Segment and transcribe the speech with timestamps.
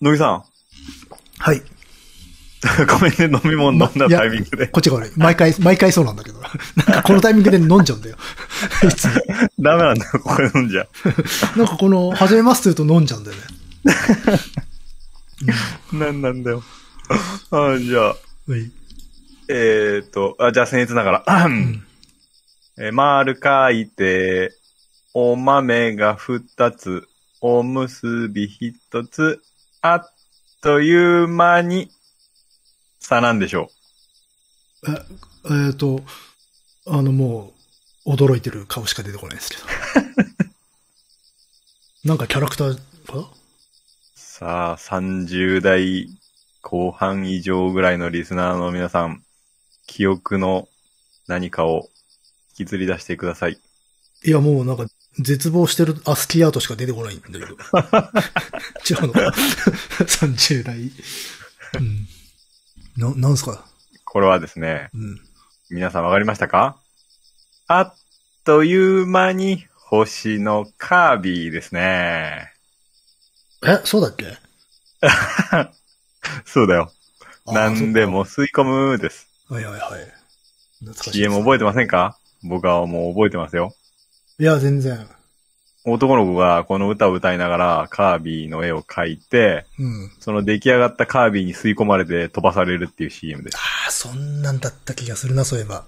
[0.00, 0.44] 野木さん。
[1.38, 1.62] はい。
[2.88, 4.68] ごめんね、飲み物飲んだタイミングで。
[4.68, 5.10] こっちが悪い。
[5.16, 6.40] 毎回、毎回そうなんだけど。
[6.42, 8.16] なんかこのタイミングで飲んじゃうんだよ。
[8.84, 9.12] いつも
[9.58, 10.86] ダメなんだよ、ここで飲んじゃ。
[11.56, 13.42] なんかこの、始めますって言うと飲んじゃうんだよね。
[15.92, 16.62] なんなんだよ。
[17.50, 18.16] あじゃあ、は
[18.56, 18.70] い。
[19.48, 21.46] えーっと、あじゃあ僭越ながら。
[21.48, 21.82] ん
[22.78, 24.52] えー丸書いて、
[25.14, 27.08] お豆が二つ、
[27.40, 29.40] おむすび一つ、
[29.80, 30.12] あっ
[30.60, 31.90] という間に、
[32.98, 33.70] さなんでしょ
[34.88, 34.90] え、
[35.44, 36.00] えーと、
[36.86, 37.52] あのも
[38.04, 39.62] う、驚いてる顔しか出てこないですけど。
[42.04, 42.74] なんかキャラクター
[43.06, 43.26] かう。
[44.16, 46.08] さあ、30代
[46.62, 49.24] 後半以上ぐらいのリスナーの皆さん、
[49.86, 50.68] 記憶の
[51.28, 51.88] 何かを
[52.58, 53.60] 引きずり出してください。
[54.24, 54.86] いや、もうなんか、
[55.18, 57.46] 絶望してるアスキーアートしか出てこないんだけど。
[58.88, 59.20] 違うのか
[60.04, 60.76] ?30 代。
[60.78, 62.08] うん。
[62.96, 63.64] な、なんすか？
[64.04, 65.20] これはですね、うん。
[65.70, 66.76] 皆さんわかりましたか？
[67.66, 67.94] あっ
[68.44, 72.52] という間に星のカービィですね。
[73.66, 74.38] え、そうだっけ？
[76.46, 76.92] そうだよ。
[77.46, 79.28] 何でも吸い込むです。
[79.48, 80.12] はいはいはい。
[80.80, 81.18] 懐かしいです。
[81.18, 82.18] CM 覚えてませんか？
[82.42, 83.74] 僕はもう覚えてますよ。
[84.40, 85.08] いや、全然。
[85.84, 90.12] 男の子がこの歌を歌いながらカービィの絵を描いて、うん。
[90.20, 93.56] その出来上がったカービィに吸い込まれて飛ばされるっていう CM です。
[93.56, 95.86] ああ、そんなんだった気がするな、そういえば。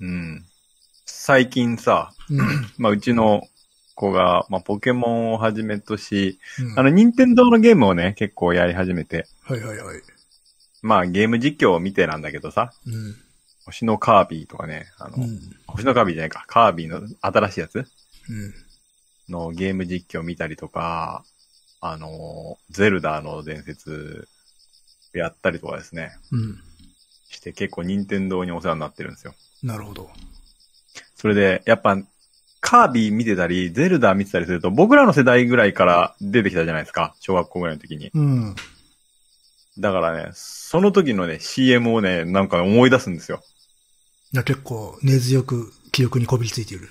[0.00, 0.44] うん。
[1.04, 2.66] 最近さ、うん。
[2.78, 3.42] まあうちの
[3.96, 10.00] 子が、まあポケモンをはじめとし、うんあの、任天堂のゲームをね、結構やり始めて、はいはいはい。
[10.82, 13.16] まあゲーム実況を見てなんだけどさ、うん。
[13.66, 15.40] 星のカービィとかね、あの、うん。
[15.66, 17.76] 星のカービィじゃないか、カービィの新しいやつ？
[17.78, 17.84] うん。
[19.28, 21.24] のゲーム実況を見たりとか、
[21.80, 24.28] あの、ゼルダの伝説
[25.12, 26.60] やったりとかですね、うん。
[27.30, 29.34] して結構任天堂にお世話になってるんですよ。
[29.62, 30.10] なるほど。
[31.16, 31.96] それで、やっぱ、
[32.60, 37.14] カービィ見てたり、ゼルダ見てたりすると、僕らの世代ぐらいから出てきたじゃないですか。
[37.20, 38.10] 小学校ぐらいの時に。
[38.14, 38.54] うん。
[39.78, 43.42] だからね、その時のね、CM をね、なんか思い出すんですよ。
[44.34, 46.88] いや結構根強く記憶にこびりついている。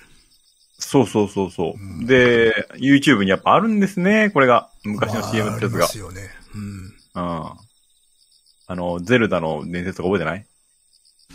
[0.79, 1.73] そうそうそうそう。
[1.77, 4.69] うんで、YouTube にやっぱあるんですね、これが。
[4.83, 5.87] 昔の CM ってやつがまあありま。
[5.87, 6.29] すよね。
[6.55, 6.61] うん。
[6.61, 6.93] うん。
[7.15, 10.45] あの、ゼルダの伝説とか覚えてない？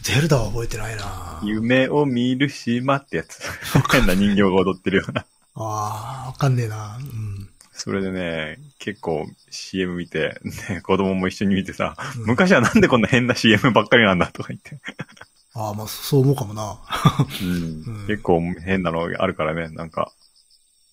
[0.03, 3.41] ゼルダは覚えてないな夢を見る島ってやつ。
[3.93, 5.27] 変な人形が踊ってるような。
[5.57, 7.49] ああ、わかんねえなうん。
[7.73, 10.41] それでね、結構 CM 見て、
[10.71, 14.81] ね、子供も一緒に見てさ、うん昔はなんでこんな変な CM ばっかりなんだとか言って。
[15.61, 16.79] ああ、まあ、そう思うかもな。
[17.43, 20.13] うんうん結構変なのあるからね、なんか、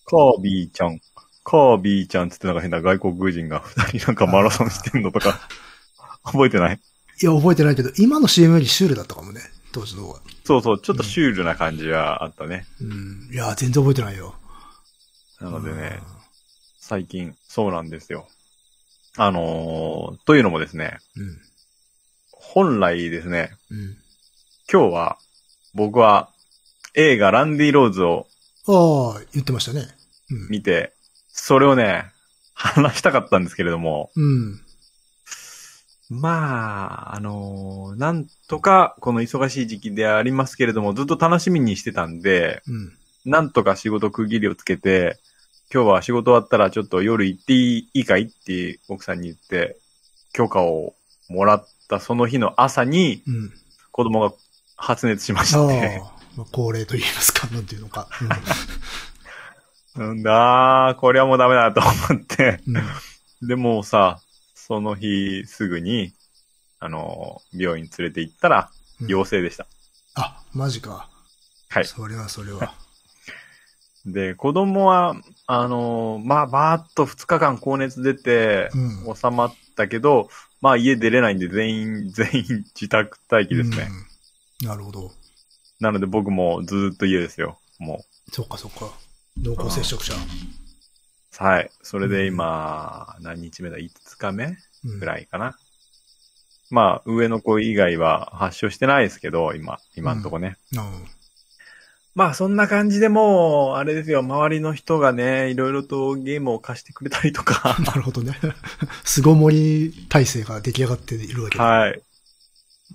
[0.05, 0.99] カービィちゃん、
[1.43, 5.47] カービィちゃんつってなんか変な外国人が二人なんかマラソンしてんのとか、
[6.23, 6.79] 覚えてない？
[7.21, 9.41] いや、覚えてないけど、今の CM よりシュールだったかもね。
[9.71, 10.21] 当時の方が。
[10.43, 12.65] そうそう、ちょっとシュールな感じはあったね。
[12.81, 13.29] うん。
[13.31, 14.35] いや、全然覚えてないよ。
[15.41, 15.99] なのでね、
[16.79, 18.27] 最近、そうなんですよ。
[19.17, 21.37] あのーというのもですね、うん。
[22.31, 23.97] 本来ですね、うん。
[24.71, 25.17] 今日は、
[25.75, 26.29] 僕は
[26.95, 28.25] 映画ランディ・ローズを
[28.67, 29.87] ああ、言ってましたね。
[30.31, 30.47] うん。
[30.49, 30.93] 見て、
[31.27, 32.05] それをね、
[32.55, 34.61] 話したかったんですけれども、うん。
[36.09, 42.93] まあ、あのーなんとかこの忙しい時期でありますけれども、ずっと楽しみにしてたんで、うん。
[43.25, 45.19] なんとか仕事区切りをつけて、
[45.71, 49.77] 今日は仕事終わったらちょっと夜行っていいかいって奥さんに言って、
[50.33, 50.95] 許可を
[51.29, 53.53] もらったその日の朝にうん。
[53.91, 54.33] 子供が
[54.75, 58.07] 発熱しましあて、あ、まあ、恒例と言いますか、なんていうのか。
[59.95, 62.77] なんだー、これはもうダメだと思って、うん。
[62.77, 62.81] う
[63.45, 63.47] ん。
[63.47, 64.19] でもさ、
[64.53, 66.13] その日すぐに、
[66.79, 68.69] あの、病院連れて行ったら
[69.01, 69.67] うん陽性でした。
[70.15, 71.09] あ、マジか。
[71.69, 71.85] はい。
[71.85, 72.73] それはそれは。
[74.05, 75.15] で、子供は、
[75.47, 79.15] あの、まあ、ばーっと2日間高熱出て、うん。
[79.15, 80.29] 収まったけど、
[80.61, 83.87] まあ家出れないんで全員、全員自宅待機ですね。
[83.89, 84.14] うん。
[84.65, 85.11] なるほど。
[85.79, 87.59] なので僕もずーっと家ですよ。
[87.79, 88.91] もそっかそっか。
[89.41, 90.13] 濃厚接触者。
[90.13, 90.17] う。
[91.43, 91.69] はい。
[91.81, 95.57] それで今、何日目だ ?5 日目うんぐらいかな。
[96.69, 100.57] まあ、上の子以外は発症してないですけど、今、今んとこね。
[100.73, 101.05] うん。
[102.15, 108.39] まあ、そんな感じでもう、あれですよ、周りの人がね、いろいろとゲームを貸してくれたりとか、 なるほどね。
[109.03, 111.63] 巣ごもり体制が出来上がっているわけだ。
[111.65, 112.01] はい。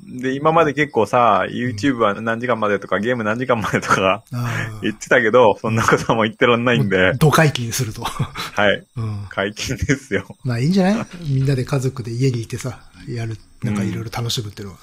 [0.02, 8.02] で、今まで結構さ、YouTube は何時間までとか、ゲーム何時間までとかあ言ってたけど、そんなことはもう言ってらんないんで、ド解禁すると。
[8.02, 8.86] はい。
[8.96, 9.26] うん。
[9.28, 10.26] 解禁ですよ。
[10.42, 11.06] まあいいんじゃない？
[11.28, 14.80] みんなで家族で家にいてさ、やる、なんかいろいろ楽しむっていうのは。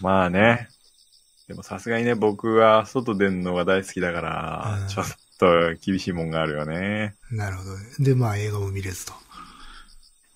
[0.00, 0.68] まあね。
[1.48, 5.06] でもさすがにね、僕は外出るのが大好きだからうん、ちょっ
[5.38, 5.46] と
[5.80, 7.14] 厳しいもんがあるよね。
[7.30, 7.84] なるほどね。
[8.00, 9.12] で、まあ映画も見れずと。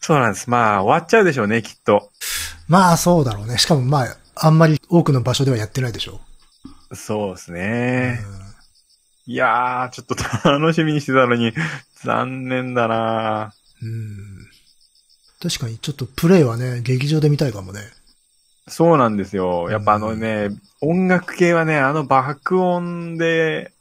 [0.01, 0.49] そうなんです。
[0.49, 2.11] まあ、終わっちゃうでしょうね、きっと。
[2.71, 3.59] まあそうだろうね。
[3.59, 6.21] しかもまあ、あんまり多くの場所ではやってないでしょ。
[6.95, 8.13] そうですうね。
[8.13, 8.17] ん
[9.27, 10.15] いやー、ちょっと
[10.49, 11.53] 楽しみにしてたのに、
[12.05, 13.53] 残念だな
[13.83, 14.47] うん。
[15.43, 17.81] 確かにちょっとプレイはね、劇場で見たいかもね。
[18.69, 19.69] そうなんですよ。
[19.69, 20.51] やっぱあのね、
[20.81, 23.73] 音楽系はね、あの爆音で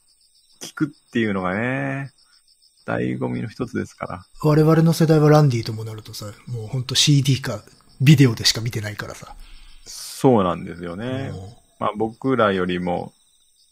[0.63, 2.12] 聞くっていうのがね、
[2.88, 4.25] 醍醐味の一つですから。
[4.42, 7.62] 我々の世代はランディともなるとさ、もうほんと CD か
[8.01, 9.36] ビデオでしか見てないからさ。
[9.86, 11.31] そうなんですよね。
[11.31, 13.13] もまあ僕らよりも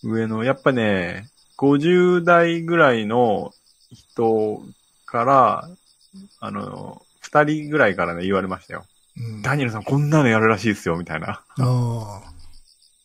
[0.03, 3.53] 上の、やっぱね、50代ぐらいの
[3.91, 4.61] 人
[5.05, 5.69] から、
[6.39, 8.85] あの、二人ぐらいからね、言われましたよ。
[9.17, 11.27] ううん、ダニエルさんこんなのやるらしいですよ、みたいな。
[11.27, 12.21] ああ。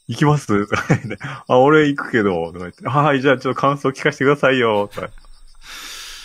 [0.08, 0.46] 行きます？
[0.68, 5.10] とか言って、あ、俺行くけど、とか言って、はい、じゃあちょっと感想聞かせてくださいよ、とか。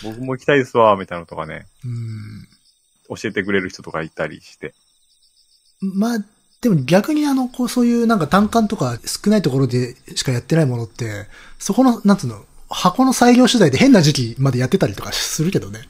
[0.02, 3.16] 僕も行きたいですわ、みたいなのとかね、うん。
[3.16, 4.74] 教えてくれる人とかいたりして。
[5.80, 6.18] まあ、
[6.60, 11.26] でも逆にあの、こう、そういうなんか単管とか少ないところでしかやってないものって、
[11.58, 15.80] そこの、なんつうの、箱の裁量次第で変な時期までやってたりとかするけどね。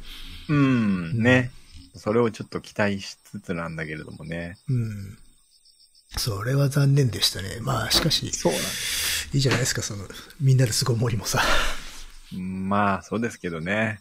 [0.49, 1.51] うん、ね。
[1.97, 4.57] それをちょっと期待しつつなんだけれどもね。
[4.69, 5.19] うん。
[6.17, 7.59] それは残念でしたね。
[7.61, 10.05] まあ、しかし、そうなんいいじゃないですか、その、
[10.41, 11.43] みんなですごい森もさ。
[12.33, 14.01] まあ、そうですけどね。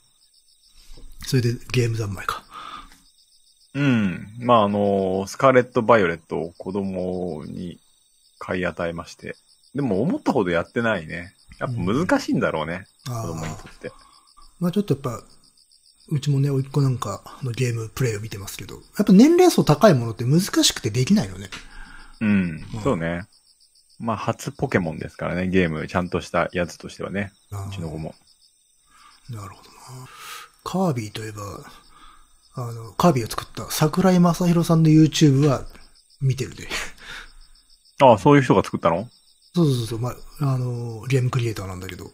[1.25, 2.45] それでゲーム三昧か。
[3.77, 4.27] うん。
[4.39, 7.79] まあ、あの、スカーレット・バイオレットを子供に
[8.39, 9.35] 買い与えまして。
[9.75, 11.35] でも思ったほどやってないね。
[11.59, 12.87] やっぱ難しいんだろうね。
[13.07, 13.91] あ子供にあとって。
[14.59, 15.23] まあちょっとやっぱ、
[16.09, 21.49] うちもね、おいっ子なんかのゲームプレイを見てますけど、やっぱ年齢層高いものって難しくてできないのね。
[22.21, 22.81] うんうん。
[22.81, 23.27] そうね。
[23.99, 27.31] まあ、初ポケモンですからね、ゲーム、ちゃんとしたやつとしてはね。
[27.51, 28.15] うちの子も。
[29.29, 30.07] なるほどな。
[30.63, 31.41] カービィといえば、
[32.59, 35.63] あの、カービィを作った桜井正宏さんの YouTube は
[36.19, 36.67] 見てるで。
[38.01, 39.07] ああ、そういう人が作ったの？
[39.53, 42.11] そうそうそう、まあ、あの、ゲームクリエイターなんだけど、う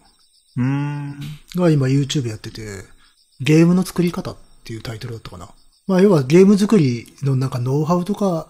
[0.61, 1.19] ーん。
[1.55, 2.83] が今 YouTube やってて、
[3.39, 5.49] ゲームの作り方っていうタイトルだったかな。
[5.87, 8.47] まあ、要はゲーム作りのなんかノウハウとか、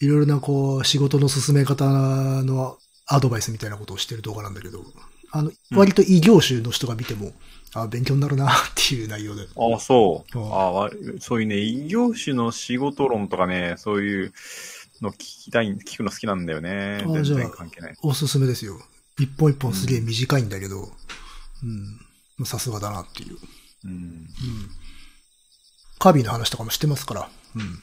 [0.00, 4.82] いろいろなこう、仕事の進め方のアドバイスみたいなことをしてる動画なんだけど、
[5.30, 7.32] あの、うん割と異業種の人が見ても、
[7.74, 9.42] あ勉強になるなっていう内容で。
[9.42, 10.38] ああ、そう。
[10.38, 14.32] うんあそういうね、異業種の仕事論とかね、そういう
[15.02, 17.04] の聞きたい、聞くの好きなんだよね。
[17.06, 17.96] 全然関係ない。
[18.02, 18.78] おすすめですよ。
[19.18, 20.88] 一本一本すげえ短いんだけど、
[22.38, 22.46] うん。
[22.46, 23.36] さすがだなっていう。
[23.84, 23.90] うん。
[23.90, 24.28] うん。
[25.98, 27.28] カービィの話とかもしてますから。
[27.56, 27.82] うん。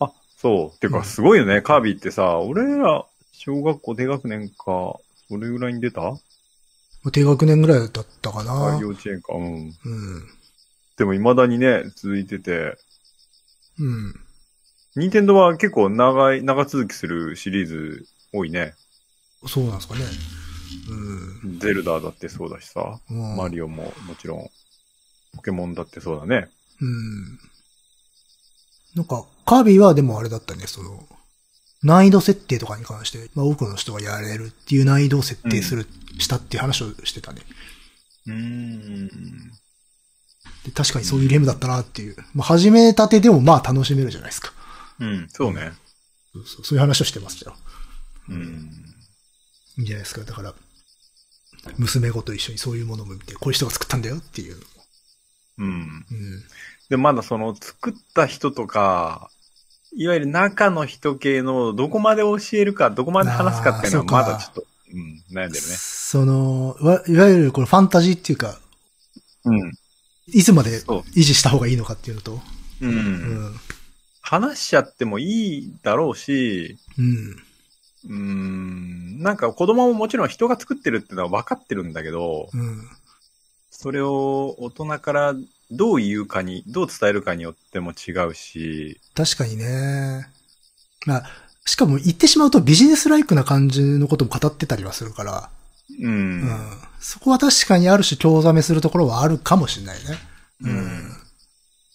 [0.00, 0.78] あ、そう。
[0.78, 6.18] てうんか、すごいよね、カービィってさ、俺ら、小学校低学年か、それぐらいに出たまあ
[7.10, 8.76] 低学年ぐらいだったかな。
[8.76, 9.44] あ幼稚園か、うん。
[9.44, 9.72] うん。
[10.96, 12.76] でも未だにね、続いてて、
[13.78, 14.14] うん。
[14.94, 18.74] 任天堂は結構長い、長続きするシリーズ多いね。
[19.46, 20.00] そうなんですかね。
[21.58, 23.30] ゼルダだってそうだしさ、うん。
[23.30, 24.50] うんマリオももちろん、
[25.34, 26.48] ポケモンだってそうだね。
[26.80, 27.38] うん。
[28.94, 31.08] なんか、カービィはでもあれだったね、その、
[31.82, 35.86] 難易度設定とかに関して、まあ多くの人がやれるっていう難易度を設定する、
[36.18, 37.42] したっていう話をしてたね。
[38.26, 39.08] うーん。
[40.64, 42.16] で確かにそういうゲームだったなっていう。
[42.34, 44.52] まあ始めたてでもまあ楽しめるじゃないですか。
[45.00, 45.72] うん、そうね。
[46.32, 47.56] そうそうそういう話をしてましたよ。
[48.28, 48.70] うん。
[49.78, 50.22] いいんじゃないですか。
[50.22, 50.54] だから、
[51.78, 54.60] 娘子と一緒にそういうものも見て、こういう人が作ったんだよっていう。
[55.58, 55.66] うん。
[55.68, 56.04] うん。
[56.88, 59.30] で、まだその作った人とか、
[59.94, 65.74] いわゆる中の人系のどこまで教えるか、どこまで話すかっていうのはまだちょっと、うん、悩んでるね。
[65.76, 68.58] その、わいわゆるこのファンタジーっていうか、
[69.44, 69.72] うん。
[70.28, 70.80] いつまで。
[70.80, 72.40] 維持した方がいいのかっていうのと、
[72.80, 72.86] う。
[72.86, 72.94] うん
[73.48, 73.54] ん。
[74.20, 77.36] 話しちゃってもいいだろうし、うん。
[78.04, 82.88] うーん、なんか子供ももちろん人が作ってるってのは分かってるんだけど、うん。
[83.70, 85.34] それを大人から
[85.72, 90.28] どう言うかに、どう伝えるかによっても違うし、確かにね。
[91.06, 91.24] まあ、
[91.64, 95.50] しかも言ってしまうとビジネスライクな感じのことも語ってたりはするから、
[96.00, 96.06] う。
[96.06, 96.78] うんん。
[97.00, 100.18] そこは確かにある種興ざめするところはあるかもしれないね。
[100.62, 101.12] うん。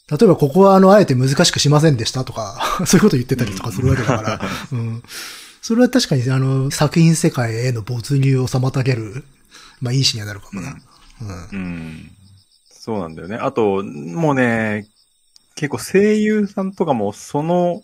[0.10, 4.42] 例えばここはあの、あえて難しくしませんでしたとか、 そういうこと言ってたりとかするわけだから、
[4.72, 5.04] うん。
[5.62, 9.26] それは確かに、あの、作品世界への没入を妨げる、
[9.82, 10.78] まあ、いい詩にはなるかもな。
[11.22, 11.50] うん。
[11.52, 12.12] うん。
[12.88, 13.36] そうなんだよね。
[13.36, 14.88] あと、もうね、
[15.56, 17.82] 結構声優さんとかもその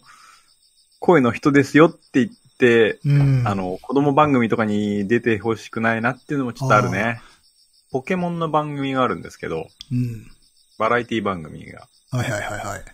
[1.00, 3.44] 声の人ですよって言って、うん。
[3.46, 7.20] あ、の、子供番組とかに出てほしくないなっていうのもちょっとあるね。
[7.92, 10.26] ポケモンの番組があるんですけど、うん。
[10.78, 12.86] バラエティ番組がはいはいはいはい。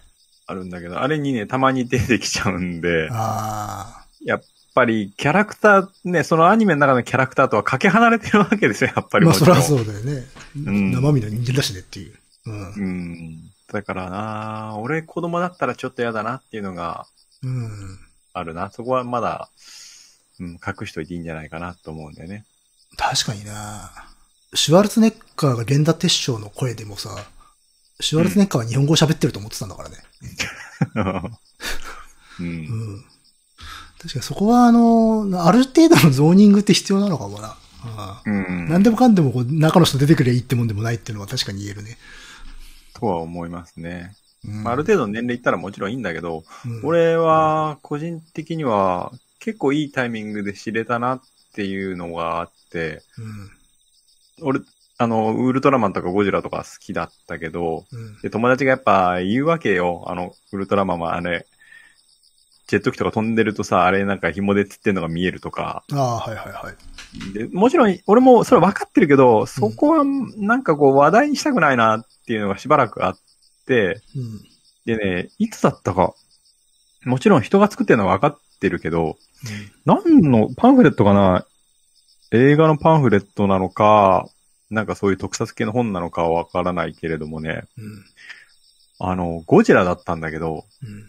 [0.47, 4.41] あるんだけど、あれにね、たまに出てきちゃうんで、あやっ
[4.73, 9.19] ぱりキャラクター、ね、そのアニメの中のキャラクターとはかけ離れてるわけですよ、やっぱあ。
[9.19, 9.25] り。
[9.25, 9.61] まあ、そりゃう。
[9.61, 10.25] そうだよね。
[10.55, 12.13] ん生身の人間だしねっていう。
[12.45, 12.73] うん。
[12.73, 13.51] うん。
[13.71, 17.05] だからな俺子供だったらちょっと嫌だなっていうのが
[17.43, 17.99] うん。
[18.33, 18.69] あるな。
[18.71, 19.49] そこはまだ、
[20.39, 22.45] うん、隠しといていいんじゃないかなと思うんだよね。
[22.97, 23.91] 確かにな
[24.53, 27.09] シュワルツェネッカーが源田鉄章の声でもさ、
[27.99, 29.97] シュワルツェネッカーは日本語喋ってると思ってたんだからね。
[32.39, 32.43] う。
[32.43, 33.05] うんん。
[33.99, 37.57] 確かにそこはあの、ある程度のゾーニングって必要なのかもな。
[38.25, 38.67] うん。
[38.69, 41.97] 何でもかんでもこう中の人出てくりゃいいってもんでもないっていうのは確かに言えるね。
[42.93, 44.15] とは思いますね。
[44.47, 51.21] うんまあ、ある程度の年齢いったらもちろんいいんだけど、うん俺は個人的には結構いいタイミングで知れたなっ
[51.53, 53.51] ていうのがあって、うん。
[54.41, 54.61] 俺、
[54.97, 58.21] あの、ウルトラマンとかゴジラとか好きだったけど、うん。
[58.21, 60.03] で、友達がやっぱ言うわけよ。
[60.07, 61.45] あの、ウルトラマンはあれ、
[62.69, 65.83] ジェット機とか飛んでるとさ、あれなんか紐でつってんのが見えるとか。
[65.91, 67.33] ああ、はいはいはい。
[67.33, 70.03] で、もちろん、俺もそれ分かってるけど、そこは
[70.37, 73.17] なんかこう話題にしたくないなっていうのがしばらくあっ
[73.65, 74.41] て、うん。
[74.85, 76.13] でね、いつだったか、
[77.05, 79.17] もちろん人が作ってるのは分かってるけど、
[79.85, 81.47] 何のパンフレットかな
[82.31, 84.29] 映画のパンフレットなのか、
[84.69, 88.05] なんかそういう特撮系の本なのかは分からないけれどもね、うん。
[88.99, 91.08] あの、ゴジラだったんだけど、うん。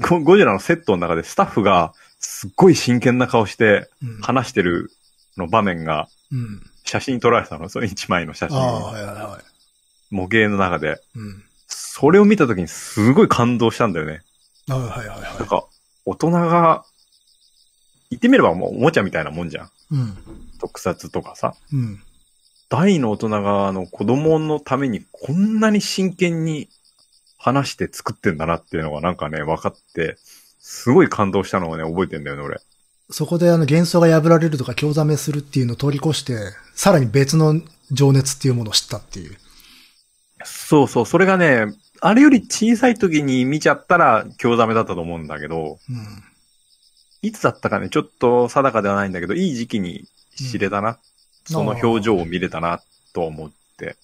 [0.00, 4.20] ゴゴジラのセットの中でスタッフがすっごい真剣な顔してうん。
[4.20, 4.90] 話してる
[5.36, 6.62] の場面がうん。
[6.84, 8.58] 写真撮られてたの、それ一枚の写真。
[8.58, 9.44] ああ、はいはいはい。
[10.10, 11.00] 模型の中で。
[11.14, 11.44] うん。
[11.66, 14.22] それを見た時にすごい感動したんだよね。
[14.68, 15.66] はいはいはなんか、
[16.06, 16.84] 大人が、
[18.10, 19.66] 言ってみればもうおもちゃみたいなもんじゃん。
[19.66, 19.70] い。
[19.92, 20.16] うん。
[20.58, 21.54] 特撮とかさ。
[21.72, 22.02] うん。
[22.70, 26.68] 大の大人があの子供のためにこんなに真剣に
[27.38, 30.16] 話して作ってんだなっていうのがなんかね、分かって、
[30.58, 32.60] すごい感動したのをね、覚えてんだよね、俺。
[33.10, 36.36] そこであの幻想が破られるとか興ざめするっていうのを通り越して、
[36.74, 39.36] さらに別の情熱っていうものを知ったっていう。
[40.44, 46.22] そうそう、それがね、あれより小さい時に見ちゃったら興ざめだったと思うんだけど、うん。
[47.22, 50.04] いつだったかね、ちょっと定かではないんだけど、いい時期に
[50.36, 50.98] 知れたな。
[51.46, 52.80] その表情を見れたな、
[53.14, 53.96] と思って。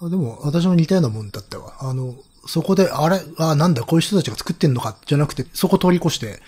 [0.00, 1.74] あでも、私も似たようなもんだったわ。
[1.80, 2.14] あの、
[2.46, 6.40] そこで、あれ、あ、なんだ、こういう人たちが作ってんのか、じゃなくて、そこ通り越して、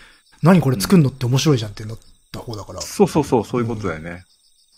[0.42, 1.98] 何これ作んのって面白いじゃんってなっ
[2.32, 2.80] た方だから。
[2.80, 4.24] そうそうそう、そういうことだよね。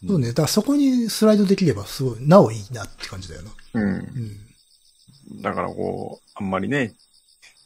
[0.07, 0.29] そうね。
[0.29, 3.51] だからそこにスライドできれば、すごい、なおいいなって感じだよな。
[3.75, 3.89] うん。
[5.33, 5.43] うん。
[5.43, 6.95] だからこう、あんまりね、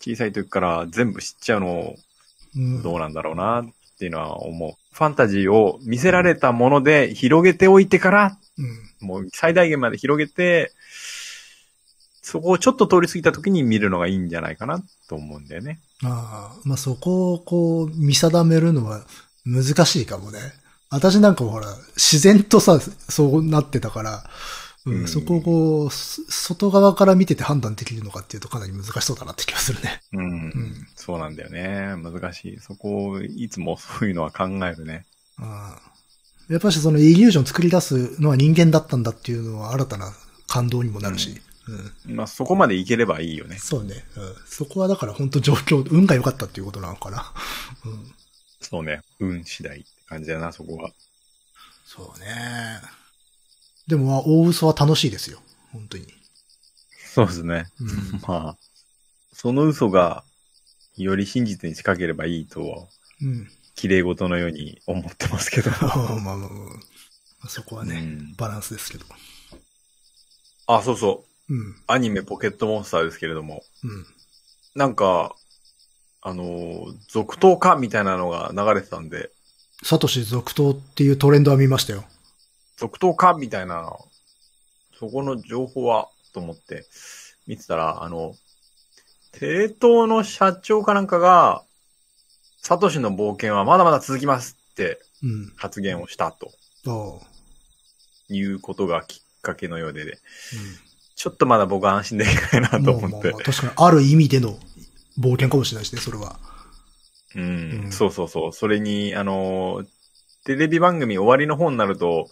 [0.01, 1.95] 小さい時から全部知っちゃうの
[2.57, 2.83] うん。
[2.83, 3.65] どうなんだろうなっ
[3.99, 4.73] ていうのは思う。
[4.93, 9.07] ファンタジーを見せられたもので広げておいてから、うん。
[9.07, 10.73] もう最大限まで広げて、
[12.29, 15.81] そこをちょっと通り過ぎた時に見るのがいいんじゃないかなと思うんだよね。
[16.05, 19.07] ああ、まあ、そこをこう、見定めるのは
[19.47, 20.39] 難しいかもね。
[20.91, 24.25] 私なんかもほら、自然とさ、そうなってたから、
[24.85, 30.03] うんうんそこをこう、す外側から見てて判断できるのかっていうとかなり難しそうだなって気がするね。
[30.13, 30.21] うん。
[30.21, 30.87] うん。
[30.97, 31.95] そうなんだよね。
[31.97, 32.59] 難しい。
[32.61, 35.07] そこをいつもそういうのは考えるね。
[35.39, 40.13] ああやっぱしそのイリュージョン作り出すのは人間だったんだっていうのは新たな
[40.47, 41.41] 感動にもなるし。
[42.07, 42.17] うん。
[42.17, 43.59] まあそこまでいければいいよね。
[43.59, 44.05] そうね。
[44.17, 44.35] うん。
[44.47, 47.33] そこはだから本当状況、運が良かったっていうことなのかな。
[47.85, 48.15] うん。
[48.61, 49.03] そうね。
[49.21, 50.91] 運次第って感じだな、そこは。
[51.85, 52.81] そうね。
[53.87, 55.41] でも、まあ大嘘は楽しいですよ。
[55.73, 56.07] 本当に。
[57.15, 57.67] そうですね。
[57.81, 58.21] うん。
[58.27, 58.57] まあ、
[59.33, 60.25] その嘘が
[60.97, 62.87] より真実に近ければいいとは、
[63.23, 63.51] うん。
[63.75, 65.71] 綺麗事のように思ってますけど。
[65.83, 66.47] まあまあまあま
[67.45, 69.07] あ、そこはね、うんバランスですけど。
[70.67, 71.28] あ、そうそう。
[71.49, 71.77] うん。
[71.87, 73.63] アニメポケットモンスターですけれども。
[73.85, 74.07] うん。
[74.75, 75.35] なんか、
[76.21, 79.31] あのー、続投かみたいなのが流れてたんで、
[79.83, 82.05] サトシ続投っていうトレンドは見ましたよ。
[82.77, 83.97] 続投かみたいな、
[84.99, 86.87] そこの情報は、と思って
[87.47, 88.35] 見てたら、あの、
[89.33, 91.63] テレ東の社長かなんかが、
[92.61, 95.53] サトシの冒険はまだまだ続きますってうん。
[95.57, 96.53] 発言をしたと
[96.87, 97.27] ああ。
[98.29, 100.13] いうことがきっかけのようで、ね、
[101.19, 102.85] ちょっとまだ僕は安心できないなうん。
[102.85, 103.43] と思ってまあまあまあ。
[103.43, 104.57] 確かに、ある意味での
[105.19, 106.39] 冒険かもしれないですね、それは。
[107.35, 108.53] うん、うんそうそうそう。
[108.53, 109.85] それに、あの、
[110.45, 112.29] テレビ番組終わりの方になると、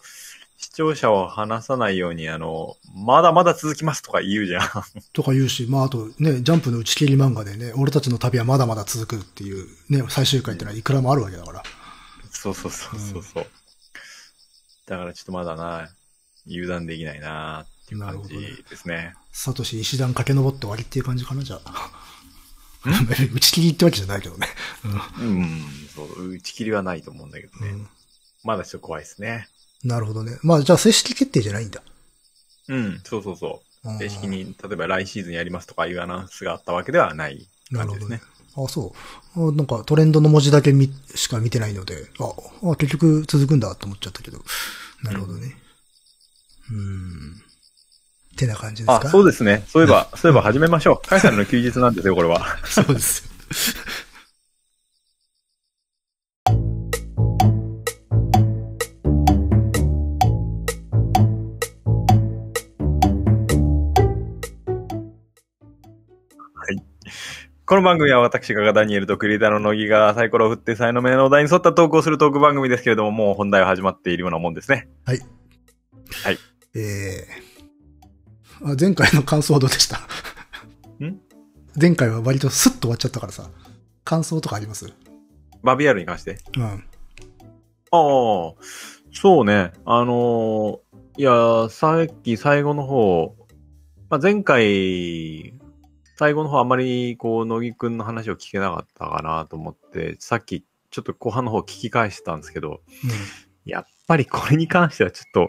[0.56, 4.62] 視聴者を話さないように、あの、まだまだ続きますとか言うじゃん。
[5.12, 11.62] とか言うし、まああとね、ジャンプの打ち切り漫画でね、俺たちの旅はまだまだ続くっていうね、最終回ってのはいくらもあるわけだから。
[12.30, 13.46] そうそうそうそうそう。
[14.86, 15.88] だからちょっとまだな、
[16.48, 19.14] 油断できないなっていう感じですね。
[19.32, 21.90] サトシ石段駆け上って終わりっていう感じかな、じゃあ。
[23.34, 24.48] 打ち切りってわけじゃないけどね。
[25.20, 27.68] うん、そう、打ち切りはないと思うんだけどね。
[27.70, 27.88] うん
[28.46, 29.48] まだちょっと怖いですね。
[29.82, 30.38] なるほどね。
[30.42, 31.82] まあじゃあ正式決定じゃないんだ。
[32.68, 33.90] うん、そうそうそう。
[33.90, 38.64] うん正式に、例えば来シーズンやりますとかいうアナウンスがあったわけではないなるほどね感じですね。。
[38.64, 38.94] あ、そ
[39.36, 39.48] う。
[39.48, 44.38] あなんかトレンドの文字だけ見しか見てないので、あ、あ結局続くんだと思っちゃったけど。
[45.02, 45.46] なるほどね。
[45.46, 45.54] うん。
[46.72, 49.06] ってな感じですか？
[49.06, 49.64] あ、そうですね。
[49.66, 51.08] そういえば、そういえば始めましょう。
[51.08, 52.44] カイさんの休日なんですよ、これは。
[52.64, 53.30] そうですよ。
[67.68, 74.88] この番組は私がダニエルとクリエイターの乃木がサイコロを振って才能名のお題に沿ったトークをするトーク番組ですけれども、もう本題は始まっているようなもんですね。
[76.76, 79.96] えー、あ前回の感想はどうでした？
[81.04, 81.20] ん？
[81.80, 83.50] 前回は割とスッと終わっちゃったからさ。
[84.04, 84.92] 感想とかあります？
[85.62, 86.38] バビアールに関して？
[86.56, 86.64] うん。
[86.64, 86.82] ああ、
[89.12, 89.72] そうね。
[89.84, 90.86] あのー
[91.18, 93.34] いや、さっき最後の方、
[94.10, 95.54] まあ、前回、
[96.18, 102.82] 最後の方あまり、こう、乃木くんの話を聞けなかったかなと思って、さっき、ちょっと後半の方聞き返してたんですけど、
[103.64, 105.48] やっぱりこれに関してはちょっと、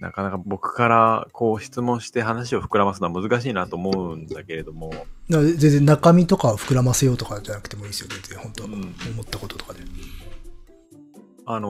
[0.00, 4.92] なかなか僕からこう質問して話を膨らますのは難しいなと思うんだけれども、
[5.28, 8.38] 全然中身とかを膨らませようとかじゃなくてもいいですよ、全然。
[8.38, 9.80] 本当、うん思ったこととかで。
[11.46, 11.68] あの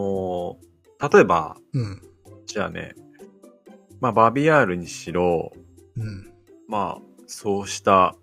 [0.62, 0.70] ー
[1.00, 2.02] 例えば、うん。
[2.44, 2.94] じゃあね、
[4.00, 5.50] まあ、バビアールにしろ、
[5.96, 6.30] うん。
[6.68, 8.14] まあ、そうした、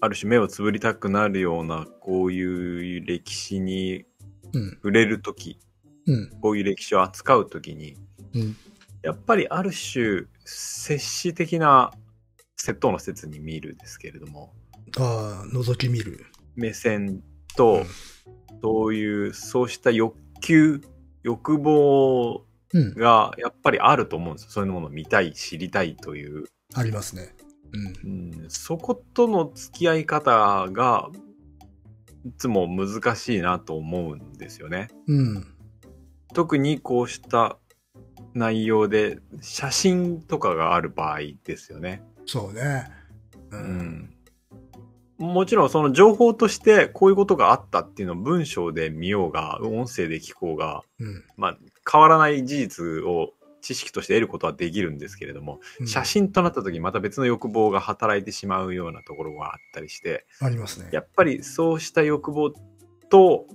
[0.00, 4.06] ある種目をつぶりたくなるような、こういう歴史に
[4.54, 4.70] うん。
[4.76, 5.58] 触れるとき、
[6.06, 6.30] うん。
[6.40, 7.96] こういう歴史を扱うときに、
[8.34, 8.56] うん。
[9.02, 11.92] やっぱりある種、接史的な
[12.58, 14.54] 窃盗の説に見るですけれども、
[14.98, 16.26] ああ、覗き見る。
[16.54, 17.22] 目線
[17.56, 17.84] と、
[18.62, 20.80] そういう、そうした欲求、
[21.22, 22.94] 欲望うん。
[22.94, 24.50] がやっぱりあると思うんですよ。
[24.50, 26.44] そういうものを見たい、知りたいという。
[26.74, 27.34] ありますね。
[28.04, 28.40] うん。
[28.42, 31.10] うん、そことの付き合い方が、
[32.24, 34.88] いつも難しいなと思うんですよね。
[35.06, 35.54] うん。
[36.32, 37.58] 特にこうした
[38.34, 42.02] 内容で写真とかがある場合ですよね。
[42.26, 42.90] そうね。
[43.50, 43.56] う。
[43.56, 44.14] うんん。
[45.18, 51.24] もちろんその情報としてこういうことがあったっていうのを文章で見ようが、音声で聞こうが、うん。
[51.36, 51.58] まあ
[51.90, 60.88] 変わらない事実を知識として得ることはできるんですけれども、うん写真となった時にまた別の欲望が働いてしまうようなところがあったりして、ありますね。
[60.92, 62.52] やっぱりそうした欲望
[63.08, 63.46] と、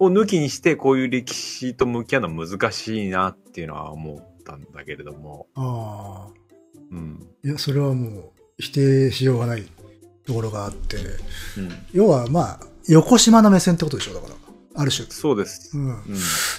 [0.00, 6.40] を抜きにしてこういう歴史と向き合うのは難しいなっていうのは思ったんだけれども、ああ。
[6.90, 7.26] うん。
[7.44, 9.64] いや、それはもう否定しようがない
[10.26, 11.06] ところがあって、うん。
[11.92, 14.34] 要はまあ、横島な目線ってことでしょ、だから。
[14.74, 15.06] ある種。
[15.10, 15.76] そうです。
[15.76, 15.88] うん。
[15.88, 16.04] うん。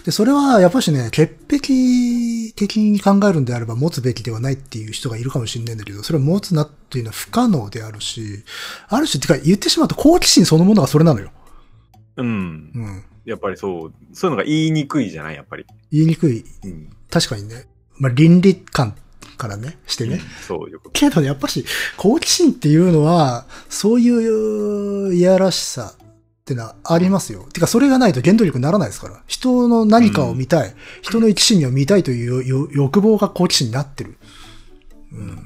[0.06, 8.44] で、それはやっぱしね、潔癖的に考えるんであれば持つべきではないっていう人がいるかもしれないんだけど、それを持つなっていうのは不可能であるし、
[8.88, 11.32] ある種、てか言ってしまうと好奇心そのものがそれなのよ。
[12.18, 12.28] うん。
[12.28, 13.04] うん。
[13.26, 15.66] やっぱりそう、そういうのが言いにくいじゃないやっぱり。
[15.92, 16.44] 言いにくい。
[16.64, 16.90] うん。
[17.10, 17.68] 確かにね。
[17.98, 18.96] まあ、倫理観
[19.38, 20.20] からね、してね。
[20.48, 20.92] そういうこと。
[20.92, 21.66] けどね、やっぱし、
[21.98, 27.46] 好奇心っていうのは、そういういやらしさってのはありますよ。
[27.54, 29.22] てか、それがないと原動力にならないですから。
[29.28, 34.18] 人の何かを見たい、人の生き死にを見たいというよ欲望が好奇心になってる。
[35.12, 35.36] うん。
[35.36, 35.44] だ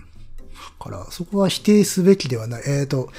[0.79, 2.63] から、そこは否定すべきではない。
[2.67, 3.09] えっ、と、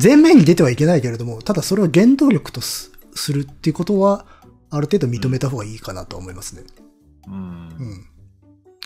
[0.00, 4.26] 前面に出てはいけないけれども、ただそれを原動力とすするっていうことは、
[4.70, 6.62] ある程度認めた方がいいかなと思いますね。
[7.28, 7.38] うんう。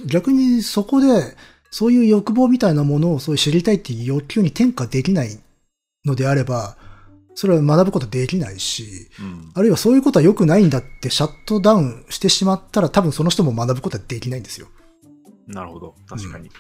[0.05, 0.07] ん。
[0.07, 1.37] 逆にそこで、
[1.71, 5.39] そういう欲望みたいなものをそういう知りたいっていう欲求に転嫁できない
[6.05, 6.77] のであれば、
[7.35, 9.51] それは学ぶことできないし、うん。
[9.55, 14.69] あるいはそういうことは良くないんだってシャットダウンしてしまったら多分その人も学ぶことはできないんですよ。
[15.47, 15.95] なるほど。
[16.09, 16.51] 確かに。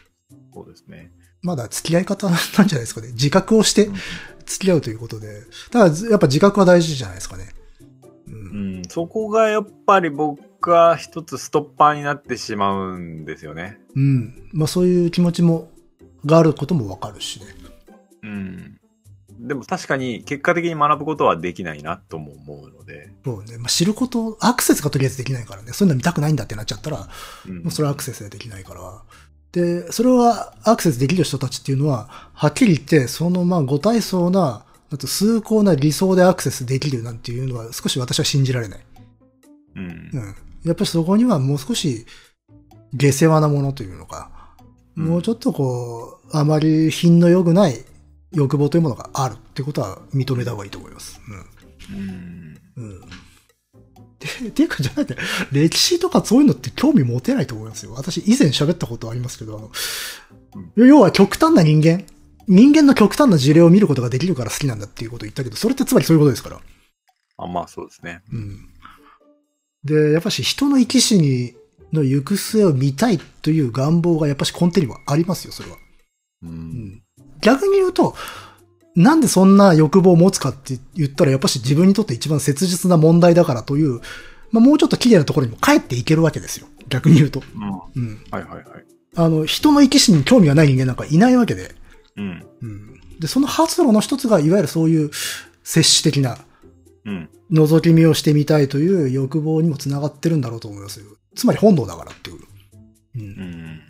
[0.53, 1.13] そうですね。
[1.43, 3.09] まだ付き合い方なんじゃないですかね。
[3.13, 3.89] 自覚をして
[4.47, 5.43] 付き合うということで。
[5.71, 7.49] ただやっぱ自覚は大事じゃないですかね。
[8.29, 8.33] う。
[8.33, 8.83] うんん。
[8.89, 13.79] そこがやっぱり僕は一つストッパーになってしまうんですよね。
[13.95, 14.51] うん。
[14.53, 15.71] まあそういう気持ちも、
[16.25, 17.47] があることもわかるしね。
[18.23, 18.81] うん。
[19.39, 23.11] でも確かに結果的に学ぶことはできないなとも思うので。
[23.25, 23.59] そうね。
[23.59, 25.73] まあ、知ること、アクセスがとりあえずできないからね。
[25.73, 27.09] そういうの見たくないんだってなっちゃったら、
[27.47, 29.03] うんもうそれはアクセスができないから。
[29.53, 38.81] で、それはアクセスできる人たちっていうのは、はっきり言って、そのまあ、ご体操な、あと崇高な理想でアクセスできるなんていうのは少し私は信じられない。
[39.77, 40.35] うんうん。
[40.65, 42.07] やっぱりそこにはもう少し
[42.93, 44.31] 下世話なものというのか、
[44.97, 47.85] うんもうちょっとこう、あまり品の良くない
[48.33, 51.21] 欲望というものがあるってことは認めた方がいいと思います。
[51.29, 52.57] うん。
[52.79, 52.93] うん。
[52.93, 53.01] うん。
[54.19, 55.21] で、っていうかじゃなくて、
[55.53, 57.93] 歴史とかそういうのって興味持てないと思いますよ。
[57.93, 62.05] 私以前喋ったことありますけど、あの、要は極端な人間、
[62.49, 66.61] 人間の極端な事例を見ることができるから好きなんだっていうことを言ったけど、それってつまりそういうことですから。
[67.39, 68.23] あ、まあそうですね。
[68.33, 68.69] うん。
[69.85, 71.55] で、やっぱし人の生き死に
[71.93, 75.77] の行く末を見たいという願望がやっぱし根底にはありますよ、それは。
[76.43, 76.47] う。
[76.47, 77.03] うんん。
[77.41, 78.15] 逆に言うと、
[78.97, 84.01] なんでそんな欲望を持つかって言ったら、やっぱし自分にとって一番切実な問題だからという、
[84.51, 86.67] まあもうちょっと綺麗なところにも帰っていけるわけですよ。
[86.89, 87.43] 逆に言うと。
[87.95, 88.03] うん。
[88.03, 88.25] うん。
[88.31, 88.65] はいはいはい。
[89.17, 91.75] あの、人の生き死に興味がない人間なんかいないわけで。
[92.17, 92.47] うん。
[92.63, 93.01] うん。
[93.21, 95.11] で、その発露の一つが、いわゆるそういう
[95.63, 96.39] 接種的な
[97.05, 97.29] うん。
[97.53, 101.07] 覗き見をしてみたいという欲望にもつながってるんだろうと思いますよ。
[101.35, 102.39] つまり本能だからっていう。
[103.15, 103.81] うんうん。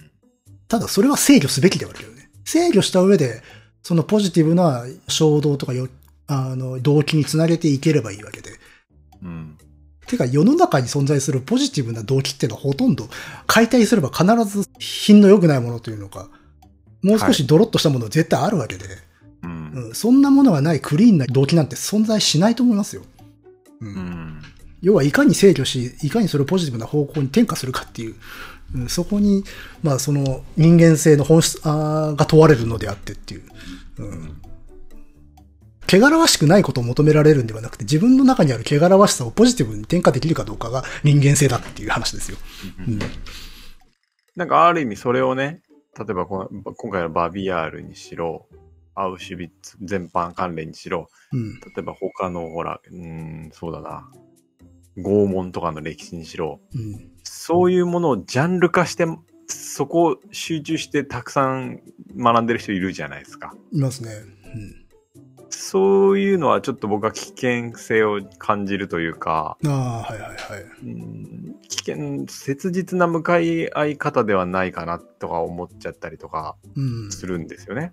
[0.68, 2.28] ただそれは制御すべきではあるけどね。
[2.44, 3.42] 制御した上で、
[3.86, 5.86] そのポジティブな衝動とかよ、
[6.26, 8.50] あの、動機につなげていければいいわけで。
[9.22, 9.56] うん。
[10.08, 13.08] てか世の中に存在するポジティブな動機っていうのはほとんど
[13.46, 16.28] 解体すれば必ず品の良くないものというのか、
[17.00, 18.86] もう少しドロッとしたものは絶対あるわけで、
[19.44, 19.70] うん。
[19.70, 23.02] うん、そんなものがないクリーンな動機なんて存在しないと思いますよ。
[23.82, 24.42] うんうん。
[24.82, 28.16] 要はいかに制御し、いかにそれをポジティブな方向に転化するかっていう、
[28.74, 29.44] うんそこに、
[29.84, 33.42] まあその人間性の本質あーが問われるのであってっていう。
[33.98, 34.42] うん。
[35.88, 42.38] 汚らわしくないことを求められるんではなくて、自分の中にある汚らわしさをポジティブに転化できるかどうかが人間性だっていう話ですよ。
[42.86, 42.98] うん。
[44.34, 45.62] なんかある意味それをね、
[45.98, 48.48] 例えばこの今回のバビアールにしろ、
[48.94, 51.54] アウシュビッツ全般関連にしろ、うん。
[51.54, 52.98] 例えば他のほら、うー
[53.48, 54.10] ん、そうだな、
[54.98, 57.10] 拷問とかの歴史にしろ、うん。
[57.22, 59.06] そういうものをジャンル化して、
[59.48, 61.80] そこを集中してたくさん
[62.16, 63.54] 学んでる人いるじゃないですか。
[63.72, 64.10] いますね。
[64.54, 64.86] うん。
[65.50, 70.62] そういうのはちょっと僕は危険性を感じるというか、ああ、はいはいはい。
[70.84, 77.12] うん危険、切実な向かい合い方ではないかなとか思っちゃったりとかうん。
[77.12, 77.92] するんですよね。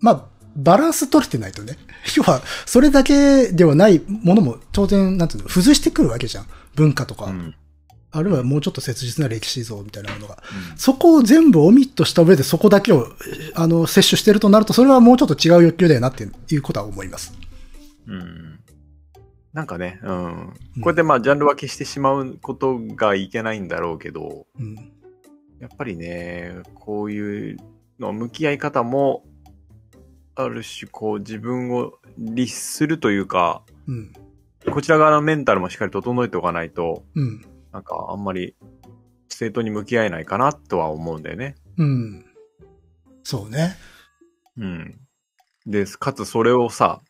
[0.00, 1.76] まあ、バランス取れてないとね。
[2.16, 6.46] 要は、それだけではないものも当然、なんていうの、付随してくるわけじゃん。
[6.74, 7.26] 文化とか。
[7.26, 7.54] うん。
[8.12, 10.42] あるいはもうちょっと切実な歴史像みたいなものが。
[10.76, 13.08] そこを全部オミットした上でそこだけを、
[13.54, 17.32] あの、摂取してるとなると、それはもうちょっと違う欲求だよなっていうことは思います。
[18.06, 18.60] うん。
[19.52, 20.52] なんかね、うん。
[20.82, 24.74] こうやってまあジャンル分けしてしまうことがいけないんだろうけど、うん。
[25.58, 27.56] やっぱりね、こういう
[27.98, 29.24] の向き合い方も、
[30.34, 34.12] ある種こう自分を律するというか、うん。
[34.70, 37.44] こちら側のメンタルもしっかり整えておかないと、うん。
[37.72, 38.54] なんかあんまり
[39.28, 41.54] 生徒に向き合えないかなとは思うんだよね。
[41.78, 42.24] うん。
[43.22, 43.76] そうね。
[44.56, 45.00] うん。
[45.66, 47.00] で、かつそれをさ、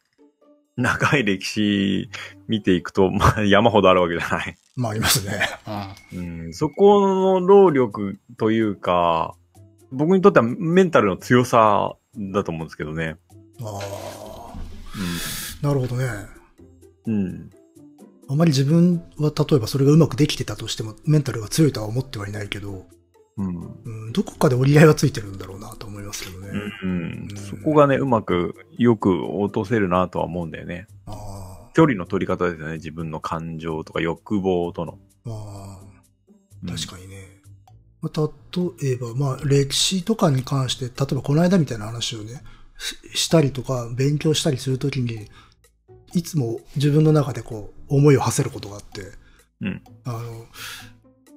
[0.76, 2.08] 長い歴史
[2.48, 4.56] 見ていくと、まあ山ほどあるわけじゃない。
[4.74, 5.48] まあ、ありますね。
[5.66, 9.34] あうん、そこの労力というか、
[9.90, 11.94] 僕にとってはメンタルの強さ
[12.32, 13.16] だと思うんですけどね。
[13.60, 14.02] あ。
[15.62, 16.06] なるほどね。
[17.06, 17.50] うん。
[18.32, 18.34] うん。
[18.34, 22.86] あまり自分は例えばそれがうまくできてたとしても、メンタルが強いとは思ってはいないけど、
[23.36, 23.82] うん。
[23.84, 26.50] うん、どこかで折り合いはついてるんだろうなと思いますけどね。
[26.82, 27.28] うん。
[27.36, 30.86] そこがね、うまく、よく落とせるなとは思うんだよね。
[31.06, 32.74] あ距離の取り方ですよね。
[32.74, 34.98] 自分の感情とか欲望との。
[35.26, 35.80] あ、
[36.66, 37.40] 確かにね。
[38.02, 38.30] まあ
[38.80, 42.42] 例えば、まあ、歴史とかに関して、例えばこの間みたいな話をね、
[42.76, 45.28] ししたりとか、勉強したりするときに、
[46.14, 49.02] いつも自分の中でこう、思いを馳せることがあって、
[49.60, 49.82] うん。
[50.04, 50.46] あの、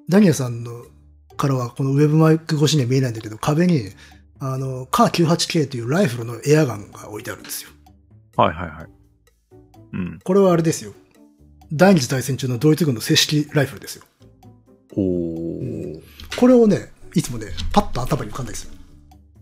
[0.09, 0.71] ダニエルさんの
[1.37, 3.89] からはこのウェブマイク越しには見えないんだけど、壁に、
[4.39, 7.69] あの、カー 98K というライフルのエアガンが置いてあるんですよ。
[8.37, 8.87] はいはいはい。
[9.93, 10.19] うん。
[10.23, 10.93] これはあれですよ。
[11.71, 14.03] 第二次大戦中のドイツ軍の正式ライフルですよ。
[14.95, 16.01] おー。
[16.37, 18.71] これをね、いつもね、パッと頭に浮かんだりする。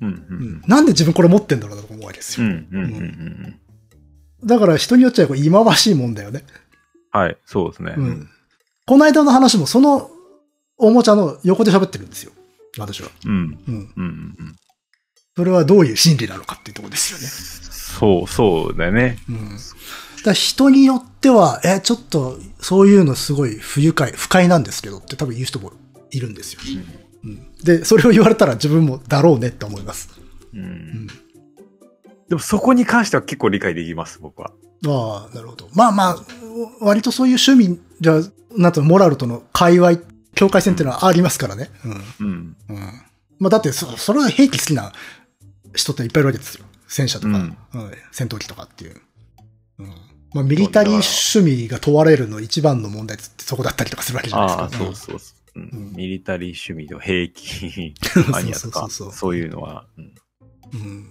[0.02, 0.62] うんううんん。
[0.67, 2.49] なんで自分これ持ってんだろうなと思うわけですうん。
[2.52, 2.56] よ。
[2.71, 3.02] うんうんうん
[4.41, 4.47] うん。
[4.47, 6.43] だから人によっちゃこう忌まわしいもんだよね。
[7.13, 7.93] はい、そうですね。
[7.95, 8.30] うん。
[8.86, 10.10] この間の話もその
[10.78, 12.32] おもちゃの横で喋ってるんですよ。
[12.78, 13.10] 私は。
[13.26, 13.32] うん。
[13.32, 13.58] うん。
[13.67, 14.56] うんうんうん。
[15.36, 17.28] それはどういう心理なのかっていうところですよね。
[17.28, 19.19] そう、そうだよね。
[19.30, 19.58] うん。
[20.23, 25.73] だ人によっては、え、ちょっと、そういうのすごい不愉快、不快なんですけどって多分言う人も
[26.12, 26.62] いるんですよ。
[27.23, 27.54] うん。
[27.63, 30.10] で、それを言われたら自分もだろうねって思います。
[30.54, 31.08] うん。
[32.30, 34.52] でもそこに関しては結構理解できます、僕は。
[34.88, 35.69] ああ、なるほど。
[35.74, 36.17] まあまあ、
[36.82, 38.22] 割とそういう趣味、じゃあ、
[38.58, 39.98] なんとモラルとの界隈、
[40.36, 41.69] 境界線っていうのはありますからね。
[41.86, 41.91] うん。
[42.28, 42.58] うん。
[42.69, 42.78] うん。
[43.39, 44.93] まあだってそ、それは兵器好きな
[45.76, 46.65] 人っていっぱいいるわけですよ。
[46.88, 47.58] 戦車とか、ううんん
[48.12, 49.02] 戦闘機とかっていう。
[49.80, 49.88] うん。
[50.34, 54.63] まあミリタリー趣味が問われるの一番の問題ってそこだったりとかするわけじゃないですか。
[54.63, 57.93] ああ、そうそうそう、うんうんミリタリー趣味の兵器
[58.30, 60.13] マニアとか、そうそうそうそうそういうのは、うん
[60.74, 60.82] うん。
[60.82, 61.10] うん。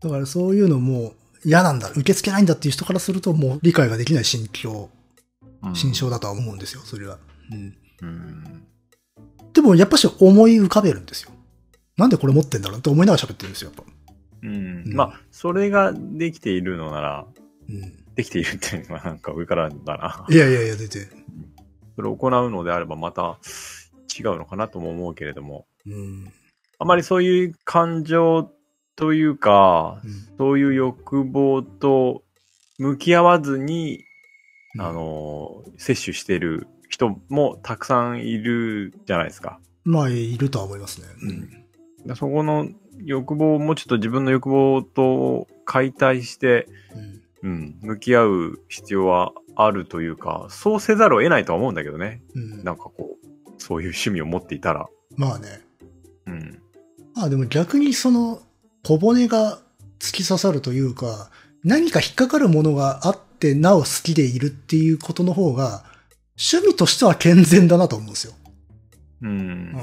[0.00, 1.12] だからそういうのも
[1.44, 4.90] 嫌なんだ、受け付けないんだっていう人からするともう理解ができない心境、
[5.62, 7.18] うん心象だとは思うんですよ、それは。
[7.50, 7.74] うん。
[8.02, 8.66] うん。
[9.54, 11.30] でもやっぱし思い浮かべるんですよ。
[11.96, 13.92] なんでこれ持ってんだろうって思いながら喋ってるんですよ、やっぱ。
[14.42, 17.26] うんうんまあ、それができているのなら、
[17.68, 18.04] うん。
[18.14, 20.26] できているっていうのはなんか上からだな。
[20.28, 21.08] いやいやいや、出て。
[21.96, 23.38] それを行うのであればまた
[24.18, 26.32] 違うのかなとも思うけれども、うん。
[26.78, 28.52] あまりそういう感情
[28.96, 32.22] というか、うんそういう欲望と
[32.78, 34.04] 向き合わずに、
[34.78, 39.60] あ、の、摂取してる人もたくさんいるじゃないですか。
[39.84, 41.06] まあ、いるとは思いますね。
[41.22, 41.64] うん
[42.06, 42.68] だそこの
[43.02, 47.24] 欲望をもうちょっと自分の欲望と解体して、うん。
[47.44, 52.22] うん、向き合う必要はあるというか、そうせざるを得ないとは思うんだけどね。
[52.34, 52.64] うん。
[52.64, 53.26] なんかこう、
[53.58, 54.86] そういう趣味を持っていたら。
[55.16, 55.60] まあね。
[56.26, 56.62] うん。
[57.14, 58.40] まあでも逆にその
[58.84, 59.58] 小骨が
[59.98, 61.30] 突き刺さるというか、
[61.64, 65.84] 何か引っかかるものがあってなお好きでいるっていうことの方が、
[66.36, 68.34] 趣味としては健全だなと思うんですよ。
[69.22, 69.30] うん。
[69.30, 69.76] うん。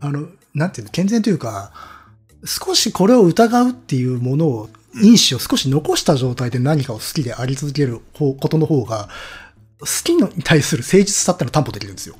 [0.00, 1.72] あの、なんていうの、健全というか、
[2.44, 4.68] 少しこれを疑うっていうものを、
[5.02, 9.08] 因子を少し残した状態で何かを好きであり続ける方ことの方が、
[9.80, 12.14] 好きに対する誠実さってのを担保できるんですよ。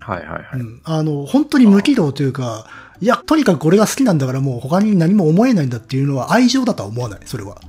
[0.00, 0.60] はいはいはい。
[0.60, 0.80] うん。
[0.82, 2.66] あの、本当に無軌道というか、
[3.02, 7.60] いや、とにかくこれが好きなんだからもう他に何も思えないんだっていうのは愛情だとは思わない、それは。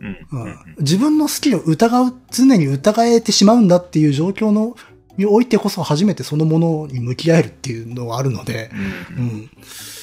[0.00, 0.08] うん。
[0.10, 0.58] ううんん。
[0.78, 4.76] 自分の好きを疑う、常に疑えてしまうんだっていう状況の、
[5.16, 8.70] においてこそ初めてそのものに向き合えるっていうのがあるので、
[9.16, 9.50] うんうん。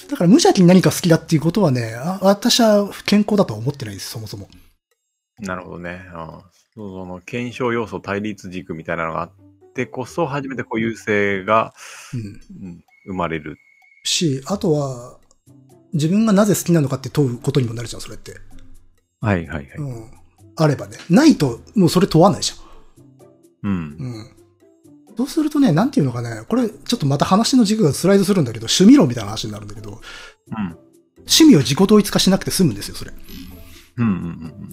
[0.10, 4.50] だから無邪気に何か好きだっていうことはね、あ私は健康だとは思ってないです、そもそも。
[5.39, 6.02] なるほどね。
[6.13, 9.32] ああその検証要素対立軸みたいなのがあっ
[9.74, 11.74] てこそ、初めてこう優勢が、
[12.13, 12.67] うん。
[12.67, 13.58] うん、生まれる。
[14.04, 15.18] し、あとは、
[15.94, 18.36] 自分がなぜ好きなのかって問うことにもなるじゃん、それって。
[19.22, 19.68] はいはいはい。
[19.78, 20.12] うん。
[20.56, 20.98] あればね。
[21.10, 23.70] ないと、もうそれ問わないじゃん。
[23.70, 23.74] うん。
[23.74, 24.34] うん。
[25.16, 30.78] そうするとね、なんていうのかね、これちょっとまた話の軸がスライドするんだけど、趣味論みたいな話になるんだけど、うん。
[31.20, 33.13] 趣味を自己統一化しなくて済むんですよ、それ。
[33.96, 34.13] うんうん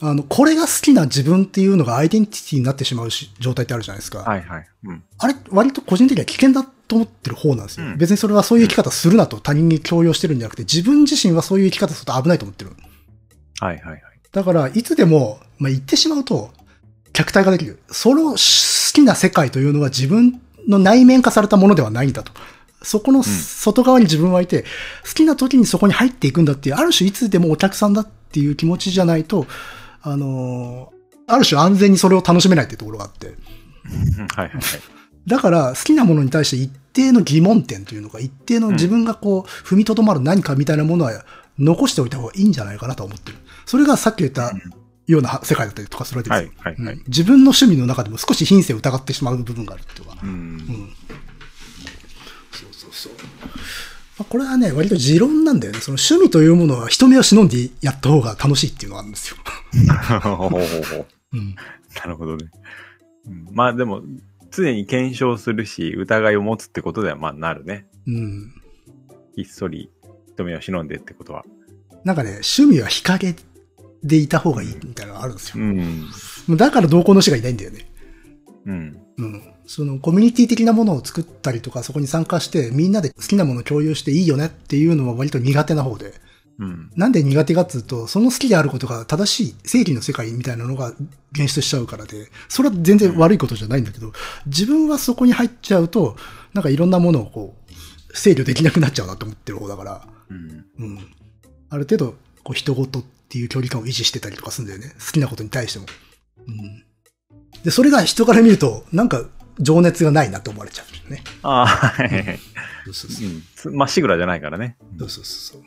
[0.01, 4.21] うんあの、これが好きな自分っていうのがアイデンティティになってしまうし状態ってあるじゃないですか。
[4.21, 4.25] うん。
[4.25, 4.69] はいはい。
[4.85, 5.05] うん。
[5.19, 7.87] あれ、割と個人的には危険だと思ってる方なんですよ。
[7.87, 12.73] うん別にそれはそういう生き方するなと他人に強要してるんじゃなくて、自分自身はそういう生き方すると危ないと思ってる。
[13.61, 14.03] はいはいはい。
[14.33, 16.51] だから、いつでも、まあ、言ってしまうと、
[17.13, 17.79] 客体化できる。
[17.91, 22.33] その好きな世界というのは自分の内面化されたものではないんだと。
[22.83, 24.65] そこの外側に自分はいて、
[25.05, 29.47] 好きな時にそこに入っていくんだっていう、ある種いつでもお客さんだっていう気持ちじゃないと、
[30.03, 31.01] あのー
[31.33, 33.29] ある種安全にそれを楽しめないっていうところがあって。
[33.29, 33.31] う
[34.23, 34.63] んはいはいはい。
[35.31, 41.25] だから、好きなものに対して一定の疑問点というのか、一定の自分がこう、踏みとどまる何かみたいなものは
[41.57, 43.39] 残しておいた方がいいんじゃないかなと思ってる。
[43.65, 44.53] それがさっき言った
[45.07, 46.51] ような世界だったりとかするわけですよ。
[46.59, 50.59] はいはいはいうん自分の趣味の中でも少し品性を疑ってしまう部分があるっていうんん。
[52.51, 53.13] そうそうそう。
[54.19, 55.81] まあ、これはね、割と持論なんだよね。
[55.81, 59.37] その趣味というものは人目を忍んでやった方が楽しいっていうのがあるんですよ。
[61.97, 62.51] なるほどね。
[63.27, 64.03] うんまあでも、
[64.51, 67.87] 常に検証するし、疑いを持つってことではまあなるね。
[68.07, 68.55] うん。
[69.37, 69.91] ひっそり
[70.35, 71.45] 人目を忍んでってことは。
[72.05, 73.37] なんかね、趣味は日陰
[74.03, 75.65] でいた方がいいみたいなのがあるんですよ。
[75.65, 76.57] うん。
[76.57, 77.87] だから同行の師がいないんだよね。
[78.67, 79.01] うん。
[79.19, 79.43] うん。
[79.67, 86.15] そのコミュニティ的なものを作ったりとか、そこに参加して、みんなで好きなものを共有していいよねっていうのは割と苦手な方で。
[86.61, 86.91] うん。
[86.95, 90.93] なんで苦手かっつうと、その好きであることが正しい正義の世界みたいなのが
[91.33, 94.13] 現出しちゃうからで、それは全然悪いことじゃないんだけど、
[94.47, 96.17] 自分はそこに入っちゃうと、
[96.53, 97.57] なんかいろんなものをこ
[98.13, 100.67] う、制御できなくなっちゃうなと思ってる方だから、うん。
[100.79, 100.99] うん。
[101.71, 104.95] ある程度、こう、人事っていう距離感を維持してたりとかするんだよね。
[105.05, 105.87] 好きなことに対しても。
[106.47, 106.85] うん。
[107.63, 109.25] で、それが人から見ると、なんか、
[109.61, 111.23] 情熱がないなと思われちゃうね。
[111.43, 112.41] ああ、はいはいはい。
[112.87, 113.27] そうそうそう。
[113.27, 114.77] うんつまっしぐらじゃないからね。
[114.99, 115.63] そうそうそう。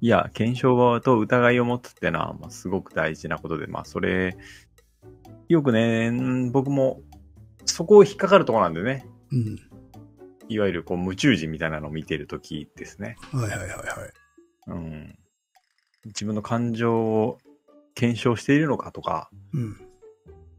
[0.00, 4.36] いや、検証と疑いを持つってのは、まあ、すごく大事なことで、まあ、それ、
[5.48, 7.00] よくね、ん僕も、
[7.64, 9.06] そこを引っかかるところなんでね。
[9.32, 9.58] うん。
[10.48, 13.16] いわゆる、こう、宇宙人みたいなのを見てるときですね。
[13.32, 13.78] はいはいはいはい。
[14.68, 15.18] うん。
[16.06, 17.38] 自分の感情を
[17.94, 19.76] 検証しているのかとか、うん。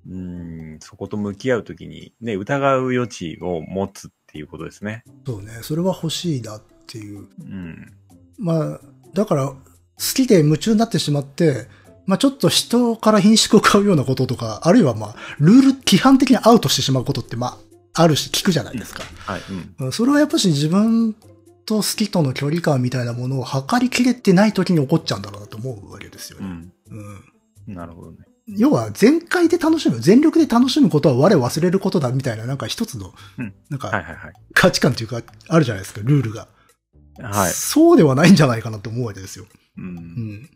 [0.09, 5.03] うん、そこと向き合うときに、ね、疑う余地を持つっていうことですね。
[5.25, 5.59] そうね。
[5.61, 7.27] それは欲しいなっていう。
[7.39, 7.93] うん。
[8.37, 8.81] まあ、
[9.13, 9.57] だから、好
[9.97, 11.67] きで夢中になってしまって、
[12.05, 19.03] まあちょっと人から品種を買うようなこととか、あるいはまあ、ルール規範的にアウトしてしまうことって、まあ、あるし聞くじゃないですか。
[19.25, 19.41] はい。
[19.49, 19.75] うん。
[19.79, 21.15] うんそれはやっぱし自分
[21.65, 26.45] と好きとの距離感みたいなものを測りきれてない時に起こっちゃうんだろうなと思うわけですよね。
[26.45, 26.73] うん。
[27.67, 28.19] うんなるほどね。
[28.47, 33.91] 要は全開で楽しむ、全力で楽しむことは我忘れることだみたいな、なんか一つのうん、なんか。
[34.53, 36.47] 価値観というか、あるじゃないですか、ルールが。
[37.21, 37.51] はい。
[37.51, 39.45] そうではないんじゃないかなと思うわけですよ。
[39.77, 39.81] う。
[39.81, 40.49] うんん。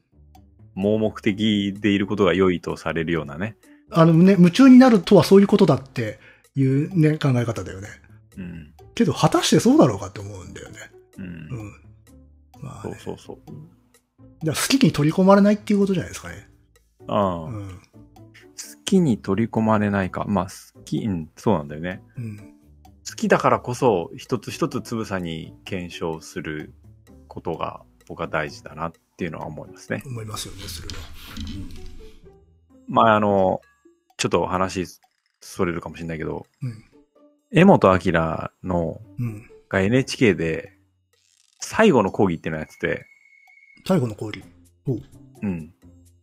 [0.75, 3.57] 盲目的でいることが良いとされるようなね。
[3.91, 6.19] あのね、夢中になるとはそういうことだって
[6.55, 7.89] いうね、考え方だよね。
[8.37, 8.73] うん。
[8.95, 10.77] けど、果たしてそうだろうかって思うんだよね。
[11.17, 11.21] う。
[11.21, 11.71] うんん。
[12.61, 14.45] まあ、そうね、そうそう。
[14.45, 16.47] だ好きに取り込まれないっていうことじゃないですかね。
[17.07, 17.79] ああ、好うん。
[18.85, 20.25] きに取り込まれないか。
[20.27, 22.01] まあ、好き、うん、そうなんだよね。
[22.17, 22.53] うん。
[23.07, 26.73] 好きだからこそ、一つ一つつぶさに検証する
[27.27, 30.03] ことが僕は大事だなっていうのは思いますね。
[30.05, 30.93] 思いますよね、それは。
[32.87, 33.61] まあ、あの、
[34.17, 34.85] ちょっと話
[35.39, 36.85] それるかもしれないけど、うん。
[37.51, 38.11] 江本明
[38.63, 39.49] のうん。
[39.67, 40.73] が NHK で
[41.59, 43.05] 最後の講義っていうのをやってて、
[43.87, 44.43] 最後の氷。
[44.85, 45.01] おう。
[45.41, 45.73] うん。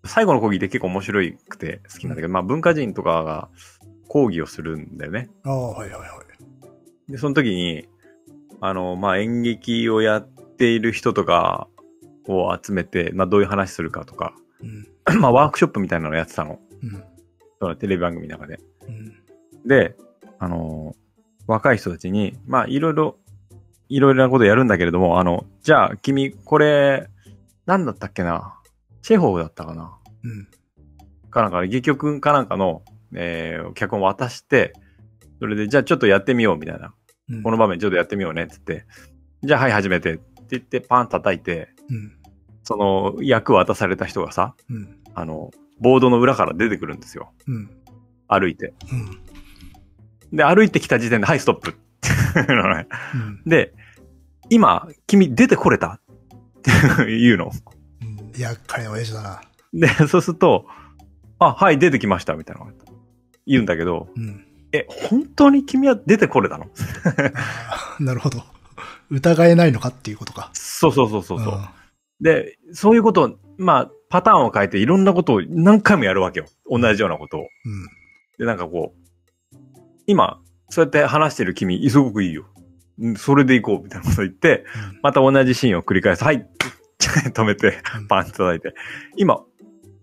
[0.05, 3.49] 最後の講義って結構面白くて好きなんだけど、まあ文化人とかが
[4.09, 5.31] 講義をするんだよね。
[5.45, 6.28] ああ、はいはいはい。
[7.09, 7.89] で、その時に、
[8.61, 11.69] あの、まあ演劇をやっている人とか
[12.27, 14.87] を集めて、まあどういう話するかとか、うん。
[15.21, 16.59] まあワークショップみたいなのをやってたの。
[16.83, 17.05] うん。
[17.61, 18.61] そのテレビ番組の中で。
[18.87, 19.69] うん。
[19.69, 19.97] で、
[20.39, 20.95] あの、
[21.47, 23.17] 若い人たちに、まあいろいろ、
[23.89, 27.09] いろいろなことやるんだけれども、あの、じゃあ君、これ、
[27.65, 28.55] なんだったっけな？
[29.01, 29.97] チェホフだったかな？
[30.25, 30.49] うん。
[31.31, 32.83] かなんか、戯曲かなんかの、
[33.15, 34.73] えー、脚本を渡して、
[35.39, 36.95] それで、じゃあちょっとやってみようみたいな。
[37.31, 37.43] うん。
[37.43, 38.87] この場面ちょっとやってみようねって言って、
[39.43, 42.13] じゃあはい始めてって言ってパン叩いて、うん。
[42.63, 44.99] その役渡された人がさ、うん。
[45.15, 47.33] あの、ボードの裏から出てくるんですよ。
[47.47, 47.71] うん。
[48.27, 48.75] 歩いて。
[48.93, 50.37] うん。
[50.37, 51.77] で、歩いてきた時点で、はい、ストップ。
[53.47, 53.73] で、
[54.51, 55.89] 今、君出てこれた？
[55.89, 56.01] っ
[56.63, 56.71] て
[57.07, 57.51] 言うの。
[58.03, 58.33] うん。
[58.39, 59.41] 厄介な親父だな。
[59.73, 60.67] で、そうすると、
[61.39, 62.67] あ、はい、出てきました、みたいな
[63.47, 64.45] 言うんだけど、うん。
[64.73, 66.67] え、本当に君は出てこれたの？
[68.01, 68.43] なるほど。
[69.11, 70.51] 疑えないのかっていうことか。
[70.53, 71.55] そうそうそうそうそう。
[71.55, 71.61] ん
[72.21, 76.47] で、そういうことを、まあ、パターンを変えていろんなことを何回もやるわけよ。
[76.71, 77.41] 同じようなことを。
[77.43, 77.49] うん。
[78.39, 79.57] で、なんかこう、
[80.07, 82.47] 今、そうやって話してる君、すごくいいよ。
[83.01, 84.65] うんそれで行こう、みたいなこと言って、
[85.03, 86.25] また同じシーンを繰り返す。
[86.25, 86.47] はい。
[86.99, 87.79] 止めて、
[88.09, 88.75] パンって叩いて。
[89.17, 89.41] 今、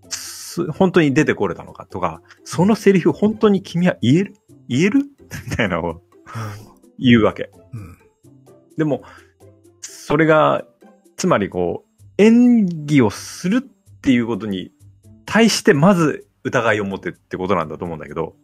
[0.10, 4.36] す本当に出てこれたのかとか、そのセリフ本当に君は言える？
[4.67, 4.99] 言える？
[5.49, 6.01] みたいなのを
[6.99, 7.49] 言うわけ。
[7.73, 7.80] うん。
[7.80, 7.97] うん。
[8.78, 9.04] でも、
[9.82, 10.65] それが、
[11.17, 14.71] つまりこう、演技をするっていうことに
[15.25, 18.36] 対してまず疑いを持ってってことなんだと思うんだけど。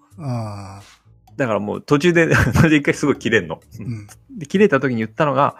[1.37, 3.61] だからもう途中で、 途中で一回すごい切れんの。
[3.79, 4.07] うん。
[4.37, 5.55] で、切れた時に言ったのが、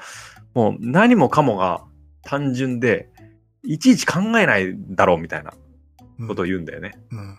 [0.54, 1.84] もう何もかもが
[2.24, 3.10] 単純で、
[3.64, 5.54] いちいち考えないだろうみたいな
[6.20, 6.94] うんことを言うんだよね。
[7.12, 7.38] うん。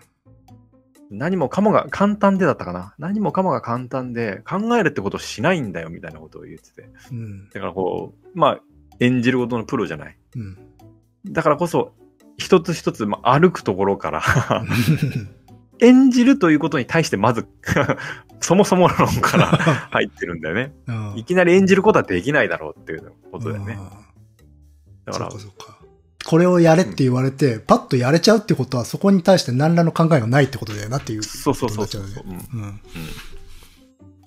[1.13, 2.95] 何もかもが簡単でだったかな。
[2.97, 6.89] 何もかもが簡単で、考えるってことをしないんだよみたいなことを言ってて。
[7.11, 7.49] うん。
[7.49, 8.59] だからこう、まあ、
[8.99, 10.17] 演じることのプロじゃない。
[10.35, 10.57] うん。
[11.25, 11.93] だからこそ、
[12.37, 14.21] 一つ一つ、まあ、歩くところから、
[15.79, 17.47] 演じるということに対してまず、
[18.41, 20.73] そもそも論から入ってるんだよね。
[20.87, 23.77] うんいきなり演じることはできないだろうっていうことだよね。
[23.79, 24.01] あ
[25.05, 25.82] だからーそうか、そうか。
[26.25, 31.23] これをやれって言われて、パッとやれちゃうってことは、そこに対して何らの考えがないってことだよなっていう。
[31.23, 32.03] そうそうそうそう。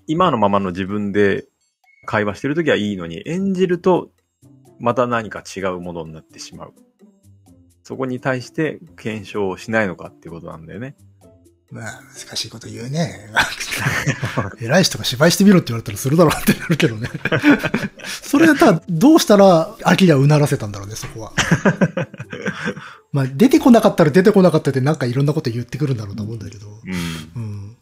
[0.07, 1.47] 今のままの自分で
[2.05, 4.11] 会話してるときはいいのに、演じると
[4.79, 6.75] また何か違うものになってしまう。
[7.83, 10.97] そこに対して検証をしないのかってことなんだよね。
[11.71, 13.29] まあ、難しいこと言うね。
[14.61, 17.11] 偉い人が芝居してみろって言われたらするだろうってなるけどね。
[18.07, 21.33] それはただ、どうしたら、アキラをうならせたんだろうね、そこは。
[23.13, 26.69] まあ、出てこなかったら出てこなかったでなんかいろんなこと言ってくるんだろうと思うんだけど。
[26.69, 27.43] うん。
[27.43, 27.77] うん。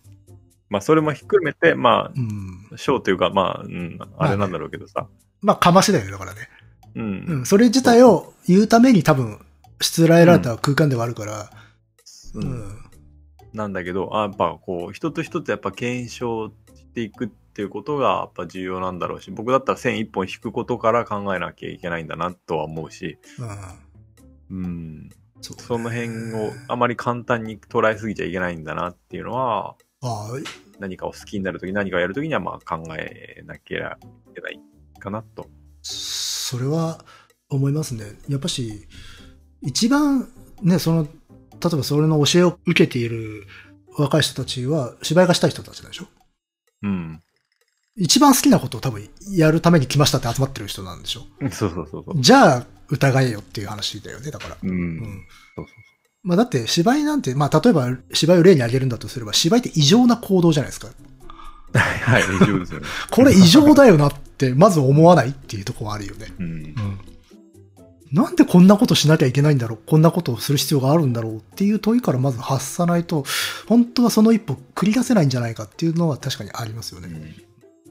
[0.70, 2.68] まあ、それも含めて、まうん。
[2.72, 5.06] あ、ショーというか、まあ、うん、あれなんだろうけどさ。
[5.42, 6.48] まあ、かましだよね、だからね。
[6.96, 7.00] う。
[7.00, 7.46] うんん。
[7.46, 9.40] それ自体を言うために多分、
[9.80, 11.50] しつらえられた空間ではあるから、
[12.34, 12.83] ううんん。
[13.54, 23.18] なんだけど、あやっぱこう、人と人とやっぱ検証していくっていうことがやっぱ重要なんだろうし、僕だったら線一本引くことから考えなきゃいけないんだなとは思うし、
[24.50, 24.64] うん。
[24.64, 25.08] うん。
[25.40, 30.28] その辺をあまり簡単に捉えすぎちゃいけないんだなっていうのは、ああ、
[30.80, 33.98] 何かを好きになるとき、何かをやるときにはまあ考えなきゃ
[34.30, 34.60] いけない
[34.98, 35.46] かなと。
[35.82, 37.04] それは
[37.50, 38.04] 思いますね。
[38.28, 38.88] やっぱし、
[39.62, 40.28] 一番
[40.62, 41.08] ね、その、
[41.64, 43.46] 例えばそれの教えを受けている
[43.96, 46.06] 若い人たちは芝居がしたい人たちでしょ？
[46.82, 47.20] うん。
[47.96, 51.22] 一番好きなことを多分やるために来ましたって集まってる人なんでしょ？
[51.50, 52.20] そうそうそうそう。
[52.20, 54.56] じゃあ疑えよっていう話だよね、だから。
[54.62, 54.70] うん。
[54.70, 55.24] うん。
[55.56, 55.74] そうそう
[56.24, 60.88] まあだって芝居なんて、まあ例えば芝居を例に挙げるんだとすれば芝居って異常な行動じゃないですか。
[60.88, 61.78] そう。
[61.78, 62.86] はい、以上ですよね。
[63.10, 66.32] これ異常だよなってまず思わないっていうところはあるよね。
[66.38, 66.46] うん。
[66.46, 66.98] うん。
[68.14, 73.24] なんでこんなことしなきゃいけないんだろうこんなことをする必要があるんだろうっていう問いからまず発さないと、
[73.66, 77.08] 本当はその一歩繰り出せないんじゃないかっていうのは確かにありますよね。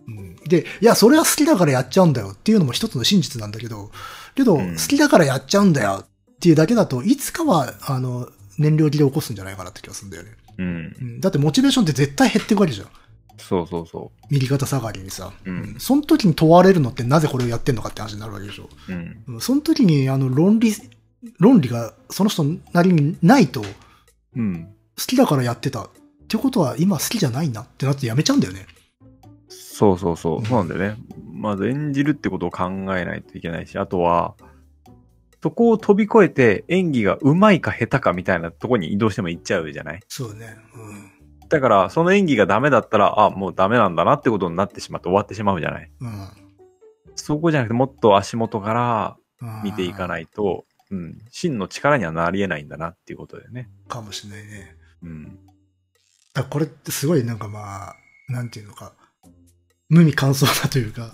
[0.08, 3.92] うん、で、いや、それは好きだからやっちゃうんだよっていうのも一つの真実なんだけど、
[4.36, 10.32] けど、うん好きだからやっちゃうんだよっていうだけだと、いつかは、あの、燃料切れ起こすんじゃないかなって気がするんだよね。
[10.58, 10.66] うん。
[10.66, 12.88] うん、だってモチベーションって絶対減っていくわけじゃん。
[13.50, 15.32] そうそうそ右肩下がりにさ。
[15.46, 18.70] うんその時に問われるのってなぜこれをやってんのかって話になるわけでしょ。
[18.90, 18.92] う。
[18.92, 19.24] うん。
[19.28, 20.74] うんその時に、あの、論理、
[21.40, 23.68] 論理がその人なりにないと、好
[24.36, 24.70] うん。
[24.96, 25.84] きだからやってた。
[25.84, 25.90] っ
[26.28, 28.66] てことは今好きじゃないなってなってやめちゃうんだよね。
[29.50, 30.42] そうそうそうう。
[30.42, 30.98] んそうなんだよね。
[31.32, 34.36] まず演じるってことを考えないといけないし、あとは、
[35.44, 40.56] そこを飛び越えて演技が上手いか下手かみたいなとこに移動しても行っちゃうじゃないそうね。
[40.74, 41.12] うん。
[41.50, 46.30] だから、その演技がダメだったら、あ、もうダメなんだなってことになってしまって終わってしまうじゃないうん。
[47.16, 53.70] そこじゃなくて、もっと足元からうん見ていかないと、うん、真の力にはなり得ないんだなっていうことだよね。
[53.88, 54.76] かもしれないね。
[55.04, 55.40] うん。
[56.34, 57.96] だこれってすごいなんかまあ、
[58.30, 58.94] なんていうのか、
[59.90, 61.14] 無味乾燥だというか、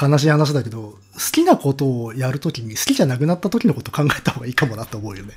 [0.00, 0.98] 悲しい話だけど、好
[1.32, 5.34] きなことをやるときに好きじゃなくなった時のこと考えた方がいいかもなと思うよね。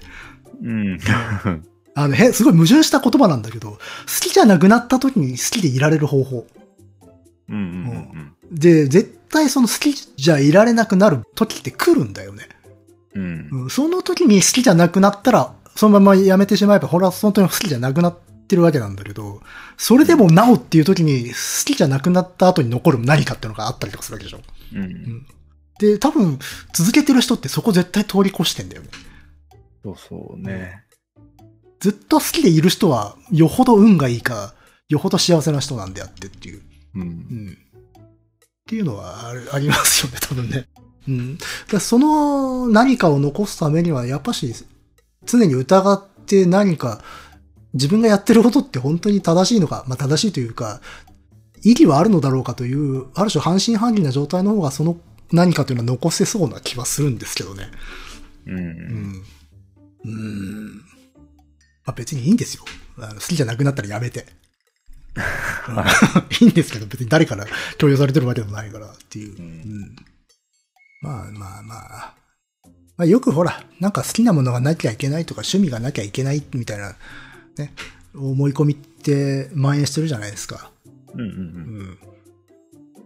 [0.63, 0.99] うん。
[1.95, 3.77] あの、へ、すごい矛盾した言葉なんだけど、好
[4.21, 6.47] きじゃなくなった時に好きでいられる方法。
[7.49, 12.49] うんうんで、絶対その好きじゃいられなくなる時って来るんだよね。
[13.15, 13.49] うん。
[13.51, 13.61] うん。
[13.63, 18.17] うん、その時に好きじゃなくなったら、そのままやめてしまえば、ほら、本当に好きじゃなくなっ
[18.47, 19.41] てるわけなんだけど、
[19.77, 21.35] それでもなおっていう時に好
[21.65, 24.41] きじゃなくなった後に残る何かっていうのがあったりとかするわけでしょ。
[24.75, 25.25] うん。
[25.79, 26.39] で、多分、
[26.73, 28.89] 続けてる人ってそこ絶対通り越してんだよね。
[29.83, 30.83] そうそうね。
[31.81, 34.53] ずっと好きでいる人は、よほど運がいいか、
[34.87, 36.61] よほど幸せな人なんであってっていう。
[36.95, 37.05] うんう。
[37.05, 37.57] ん。
[37.57, 40.67] っていうのはあるありますよね、多分ね。
[41.07, 41.37] うん。
[41.71, 44.53] だその何かを残すためには、やっぱし、
[45.25, 47.03] 常に疑って何か、
[47.73, 50.81] 自分がやってることって本当に正しいのか、まあ正しいというか、
[51.63, 54.97] 意義はあるのだろうかという、ある種半信半疑な状態の方がその
[55.31, 57.71] 何かというのは残せそうな気はするんですけどね。
[58.45, 58.55] うん。
[58.55, 59.23] うん。
[60.05, 60.81] うん。
[61.85, 62.63] まあ別にいいんですよ。
[62.97, 64.25] あの好きじゃなくなったらやめて。
[66.39, 67.45] いいんですけど、別に誰から
[67.77, 69.37] 強要されてるわけでもないからっていう。
[69.37, 69.95] うんうん
[71.01, 72.15] まあまあまあ。
[72.97, 76.95] まあよくほら、なんか好きなものがなきゃいけないとか趣味がなきゃいけないみたいな、
[77.57, 77.73] ね、
[78.13, 80.71] 思い込みって蔓延してるじゃないですか。
[81.13, 81.99] うんうんうん。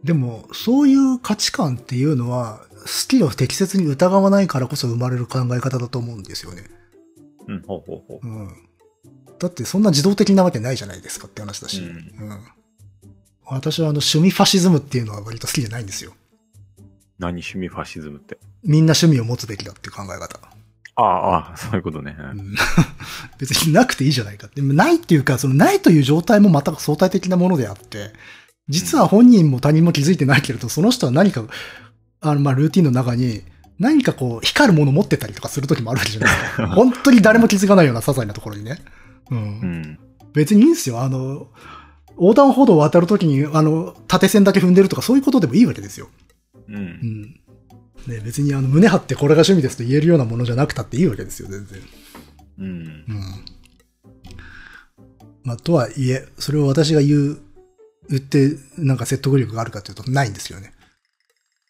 [0.03, 6.63] でも、そういう価値観っていうのは、好きを適切に疑わないからこそ生まれる考え方だと思うんですよね。
[7.47, 7.55] うん。
[7.55, 7.61] うん。
[7.63, 8.27] ほうほうほう。
[8.27, 8.49] うん。
[9.39, 11.81] だってそんな自動的なわけないじゃないですかって話だし。
[11.81, 12.47] ううんん。
[13.47, 16.13] 私はあの趣味ファシズムっていうのは割と好きじゃないんですよ。
[17.19, 18.37] 何趣味ファシズムって？
[18.63, 20.39] みんな趣味を持つべきだっていう考え方。
[20.97, 22.15] ああ、ああ、そういうことね。
[22.17, 22.55] うん
[23.37, 24.61] 別になくていいじゃないかって。
[24.61, 28.13] でもないっていうか、そのないという状態もまた相対的なものであって、
[28.69, 31.43] 実は本人も他人も気づいてないけれど、その人は何か、
[32.21, 33.43] あの、まあ、ルーティンの中に、
[33.79, 36.67] 何かこう、光るもの持ってたりとかするときもあるわけじゃないですか。
[36.75, 38.79] 本当に誰も気づかないような些細なところにね。
[39.31, 39.37] うん。
[39.37, 39.99] うん。
[40.33, 41.01] 別にいいんですよ。
[41.01, 41.47] あの、
[42.17, 46.09] 横断歩道を渡るときに、あの、縦線だけ踏んでるとか、そういうことでもいいわけですよ。
[46.69, 46.71] う。
[46.71, 47.23] うんん。
[48.07, 51.81] ね、別にあの、胸張ってこれが趣味ですと言えるようなものじゃなくたっていいわけですよ、全然。
[52.59, 52.65] うん。
[52.65, 53.05] うん。
[55.43, 57.39] まあ、とはいえ、それを私が言う、
[58.09, 60.73] 言って、なんか説得力があるかというと、ないんですよね。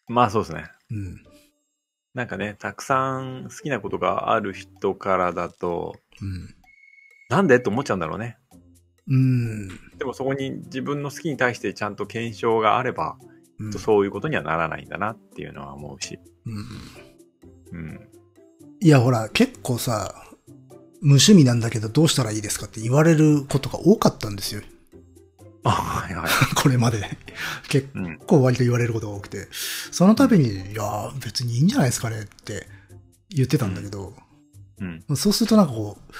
[0.08, 0.64] まあそうですね。
[0.90, 1.20] うん。
[2.16, 6.54] なんかね、たくさん好きなことがある人からだと、うん。
[7.28, 8.38] なんでって思っちゃうんだろうね。
[9.06, 9.68] うん。
[9.98, 13.18] でもそこに自分の好きに対してちゃんと検証があれば、
[13.58, 16.18] うんそういうことにはならないんだなっていうのは思うし。
[16.46, 18.08] うんうん。
[18.80, 20.14] いや、ほら、結構さ、
[21.02, 24.62] 無趣味なんだけどどうしたらいいですかって言われることが多かったんですよ。
[25.68, 26.30] あ、はいはい。
[26.54, 27.18] これまで。
[27.68, 28.18] 結うん。
[28.18, 29.48] 構割と言われることが多くて。
[29.90, 32.66] その度に、いや、別にいいんじゃないですかねって
[33.30, 34.14] 言ってたんだけど、
[34.80, 35.04] うん。
[35.16, 36.12] そうするとなんかこう、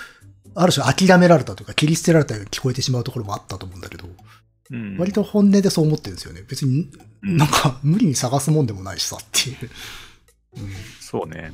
[0.54, 4.08] ある種諦められたというか切り捨てられたように聞こえてしまうところもあったと思うんだけど、
[4.70, 4.96] うん。
[4.98, 6.42] 割と本音でそう思ってるんですよね。
[6.48, 6.90] 別に、
[7.22, 9.70] うんなんか無理に探すもんでもないしさっていう。
[10.58, 10.70] うん
[11.00, 11.52] そうね。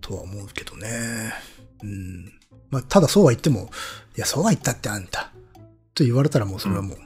[0.00, 1.32] とは思うけどね。
[1.82, 2.32] うん。
[2.70, 3.70] まあ、ただそうは言っても、
[4.16, 5.32] いや、そうは言ったってあんた。
[5.96, 6.98] と言われたらもうそれはもう、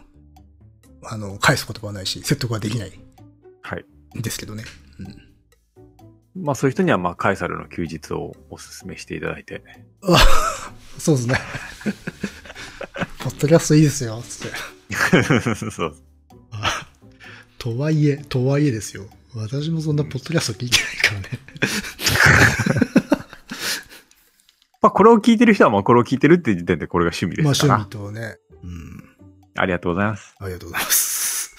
[1.05, 2.93] あの、返す言葉はないし、説得はできない
[3.63, 3.85] はい。
[4.19, 4.65] んですけどね。
[4.99, 5.03] う
[6.41, 6.43] ん。
[6.45, 9.63] まあそういう人には、まあ、カエサルの休日をお勧めしていただいて。
[10.99, 11.37] そうですね。
[13.23, 14.57] ポッドキャストいいですよ、つって。
[15.71, 15.97] そう。
[17.59, 19.07] とはいえ、とはいえですよ。
[19.35, 21.29] 私もそんなポッドキャスト聞いてないからね。
[24.83, 27.75] まあこれを聞いてる人は、まあこれを聞いてるって時点でこれが趣味でまあすから。
[27.75, 28.39] 趣味とね。
[28.63, 29.17] うん。
[29.57, 30.35] ありがとうございます。
[30.39, 31.57] ありがとうございます。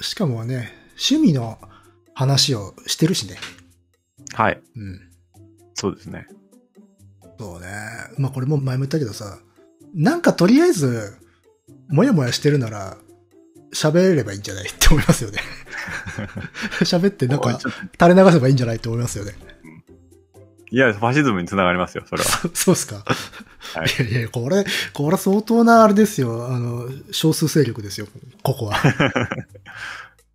[0.00, 1.58] しかもね、趣味の
[2.14, 3.36] 話をしてるしね。
[4.34, 4.60] はい。
[4.76, 5.00] うん。
[5.74, 6.26] そうですね。
[7.38, 7.66] そうね。
[8.18, 9.38] まあこれも前も言ったけどさ、
[9.94, 11.16] なんかとりあえず、
[11.88, 12.96] もやもやしてるなら、
[13.74, 15.38] 喋れればいいんじゃないって思いますよね。
[16.82, 19.34] 喋ってなんか垂れ流せばいいんじゃないって思いますよね。
[20.74, 22.28] いや、ファシズムにつながりますよ、それは。
[22.52, 22.96] そそうっすか？
[22.96, 26.48] はいいやいや、これ、これ相当なあれですよ。
[26.48, 28.08] あの、少数勢力ですよ、
[28.42, 28.76] ここは。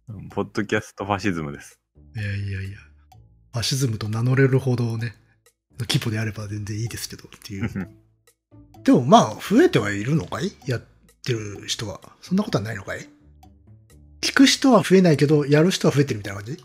[0.08, 1.78] う んポッドキャストファシズムです。
[2.16, 2.78] いやいやいや。
[3.54, 5.14] ファシズムと名乗れるほどね、
[5.80, 7.90] 規模であれば全然いいですけどっていう。
[8.84, 10.54] でもまあ、増えてはいるのかい？
[10.66, 10.82] やっ
[11.26, 12.00] てる人は。
[12.22, 13.10] そんなことはないのかい？
[14.22, 16.64] 聞く人は増えないけど、やる人は増えてるみたいな感じ？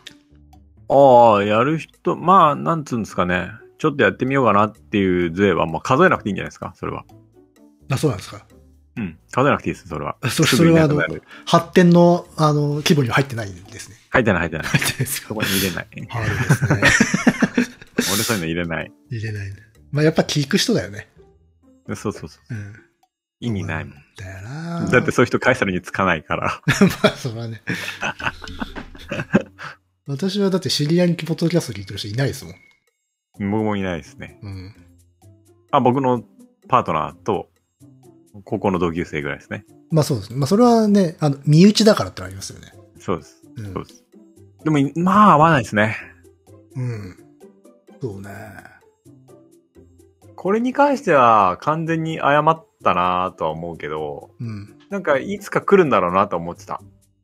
[0.89, 3.51] ああ、やる人、まあ、なんつうんですかね。
[3.79, 7.05] ちょっとやってみようかなっていう税は、まあ数えなくていいんじゃないですか、それは。
[7.91, 8.47] あ、そうなんですか。
[8.97, 9.19] うん。
[9.31, 10.17] 数えなくていいです、それは。
[10.31, 11.03] そすそれはあの
[11.47, 13.97] 発展の、あの、規模には入ってないんですね。
[14.11, 14.67] 入ってない、入ってない。
[14.67, 15.89] 入ってないですかそこに入れない。
[16.11, 16.71] あるですね。
[17.97, 18.93] 俺そういうの入れない。
[19.11, 19.57] 入れないね。
[19.91, 21.09] まあやっぱ聞く人だよね。
[21.89, 22.29] そうそうそう。
[22.51, 22.75] うん。
[23.41, 23.95] 意味ないもん。
[24.17, 26.63] だよなだってそういう人カエサルにつかないから。
[27.03, 27.63] まあ、それはね。
[30.07, 32.55] 私はだって知り合いにポッドキャスト聞いてる人いないですもん。
[33.39, 34.39] 僕もいないですね。
[34.43, 34.75] うん。
[35.71, 36.23] あ、僕の
[36.69, 37.49] パートナーと、
[38.45, 39.65] 高校の同級生ぐらいですね。
[39.91, 40.37] まあそうですね。
[40.37, 42.73] まあそれはね、あの、身内だからってのありますよね。
[42.99, 43.43] そうです。
[43.57, 44.05] うんそうです。
[44.65, 45.97] でも、まあ合わないですね。
[46.75, 47.17] うん。
[48.01, 48.31] そうね。
[50.37, 54.79] これに関しては完全に謝ったなとは思うけど、うん。
[54.91, 56.81] なんかいつか来るんだろうなと思ってた。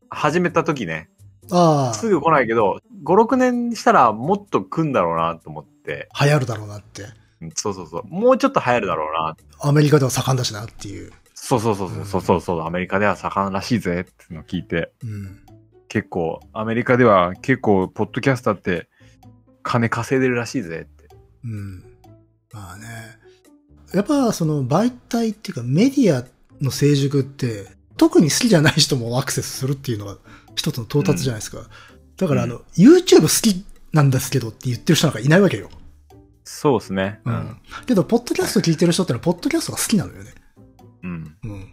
[0.08, 1.10] 始めた時ね。
[1.52, 6.08] あすぐ来ないけど、5、6年したらもっと来んだろうなと思って。
[6.12, 7.02] あ、流行るだろうなって。
[7.40, 8.02] うんそうそうそう。
[8.06, 9.36] もうちょっと流行るだろうな。
[9.60, 11.12] アメリカでは盛んだしなっていう。
[11.34, 15.40] そうそうそうそうそうそうそう、アメリカでは盛んらしいぜってのを聞いて、うん。
[15.88, 18.88] 結構、アメリカでは結構、ポッドキャスターって
[19.62, 21.08] 金稼いでるらしいぜって。
[21.44, 21.80] うん。
[22.52, 22.86] まあね。
[23.94, 26.24] やっぱその媒体っていうかメディア
[26.60, 30.18] の成熟って、特に好きじゃない人もアクセスするっていうのが
[30.54, 31.68] 一つの到達じゃないですか。
[32.16, 35.70] だからあの、YouTube 好きなんですけどって言ってる人なんかいないわけよ。
[36.44, 37.20] そうですね。
[37.24, 37.56] うん。
[37.86, 40.34] けど、ポッドキャスト聞いてる人ってのは、ポッドキャストが好きなのよね。
[41.02, 41.36] うん。
[41.44, 41.70] うん。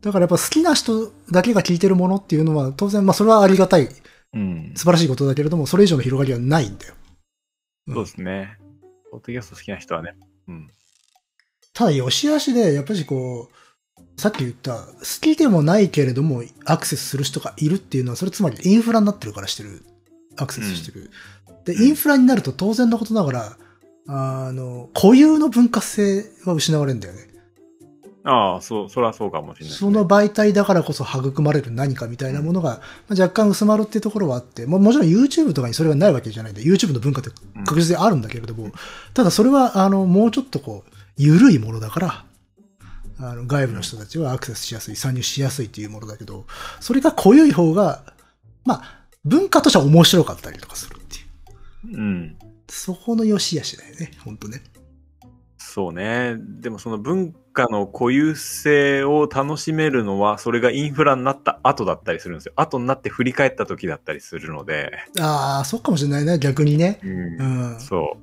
[0.00, 3.88] だからやっぱ好きな人だけが聞いてるものっていうのは、当然、まあそれはありがたい、
[4.32, 4.72] うん。
[4.76, 6.94] 素晴らしいことだけれども、それ以上の広がりはないんだよ。
[7.88, 8.56] うんそうですね。
[9.10, 10.14] ポッドキャスト好きな人はね。
[10.48, 10.68] うん。
[11.72, 13.63] ただ、良し悪しで、やっぱりこう、
[14.16, 14.84] さっき言った、好
[15.20, 19.84] きでもないけれども、アクセスする人がいるっていうのは、それつまりインフラになってるからしてる。
[20.36, 21.10] アクセスしてる。
[21.64, 23.56] で、インフラになると当然のことながら、
[24.06, 27.28] あの、固有の文化性は失われるんだよね。
[28.26, 29.78] ああ、そう、それはそうかもしれない、ね。
[29.78, 37.30] その媒体だからこそ育まれる何かみたいなものが、まあ若干薄まるっていうところはあって、ももちろん YouTube とかにそれがないわけじゃないんで、YouTube の文化って
[37.66, 38.72] 確実にあるんだけれども、
[39.12, 42.24] ただそれは、あの、もうちょっとこう、緩いものだから、
[43.18, 46.46] あの、外部の人たちはアクセスしやすい、参入しやすいっていうものだけど、
[46.80, 48.14] それが濃ゆい方が、
[48.64, 51.16] まあ、文化としては面白かったりとかするって
[51.88, 51.98] いう。
[51.98, 52.38] うん。
[52.68, 54.62] そこの良し悪しだよね、本当ね。
[55.58, 56.36] そうね。
[56.38, 62.52] でもその文化の固有性を楽しめるのは、それがインフラになった後だったりするんですよ。
[62.56, 64.92] 後になって振り返った時だったりするので。
[65.18, 67.00] ああ、そうかもしれないね、逆にね。
[67.02, 67.80] うんうん。
[67.80, 68.16] そ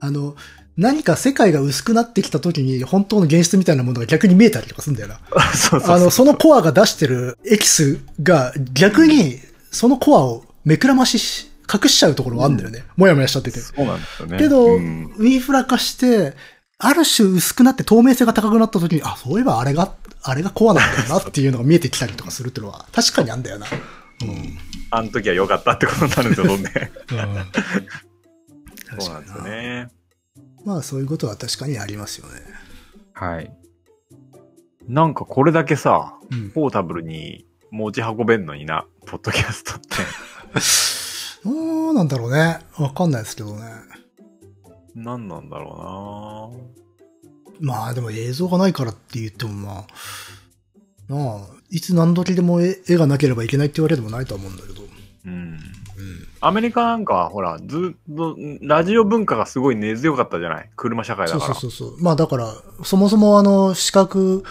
[0.00, 0.34] あの、
[0.76, 5.20] 何か世界が薄くなってきた時に本当の現実みたいなものが逆に見えたりとかするんだよな。
[5.54, 5.96] そうそうそう。
[5.96, 12.84] あの、そのコアが出してるエキスが逆にそのコアを目くらましし、隠しちゃうところがあるんだよね。
[12.96, 13.60] もやもやしちゃってて。
[13.60, 14.38] そうなんですよね。
[14.38, 16.34] けど、うんインフラ化して、
[16.78, 23.66] ある種薄くなって透明性が高くなった時に、あ、そういえばあれが、あれがコアなんだよなっていうのが見えてきたりとかするっていうのは 確かにあんだよな。
[24.22, 24.58] うん。
[24.90, 26.70] あの時は良かったってことになるんですよ、どんで。
[26.70, 27.26] 確か
[28.96, 29.44] にそうなんですよな。
[29.44, 29.88] ね。
[30.64, 32.40] まあそういうことは確かにありますよね。
[33.12, 33.52] はい。
[34.88, 36.50] なんかこれだけさ、うん。
[36.50, 39.88] ポータブルに持ち運べんのにな、ポッドキャストって。
[41.44, 41.50] ど
[41.90, 42.58] うなんだろうね。
[42.78, 43.62] わかんないですけどね。
[44.94, 46.54] 何なんだろ
[47.60, 49.86] まあでも映像がないからって言ってもま
[51.08, 51.40] あ、なあ、
[51.70, 54.82] いつ何時でも絵絵がなければいけないって言われてもないとは思うんだけど。
[54.82, 54.86] う
[55.26, 55.60] なうん。
[55.96, 56.28] うん。
[56.40, 60.70] アメリカなんかは、ほら、ずっと、ラジオ文化がすごい根強かったじゃない？
[60.76, 61.54] 車社会だそうから。
[61.54, 62.02] そうそうそう。
[62.02, 64.44] まあだから、そもそもあの、視覚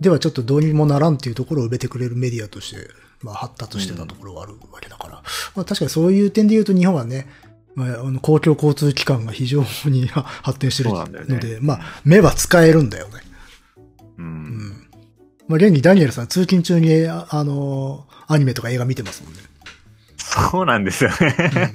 [0.00, 2.88] ではちょっとどうにもならんっていうところを埋めてくれるメディアとして、
[3.22, 5.22] まあ発達してたところがあるわけだから。
[5.54, 7.26] まあ確かにそういう点で言うと日本はね、
[7.74, 13.20] まあ、あの公共交通機関が非常に発展してるそうので、ねまあ目は使えるんだよね。
[14.18, 14.22] う。
[14.22, 14.70] うんん。
[15.48, 19.40] まあ現にダニエルさん通勤中にああの、アニメとか映画見てますもんね。
[20.20, 21.74] そうなんですよね。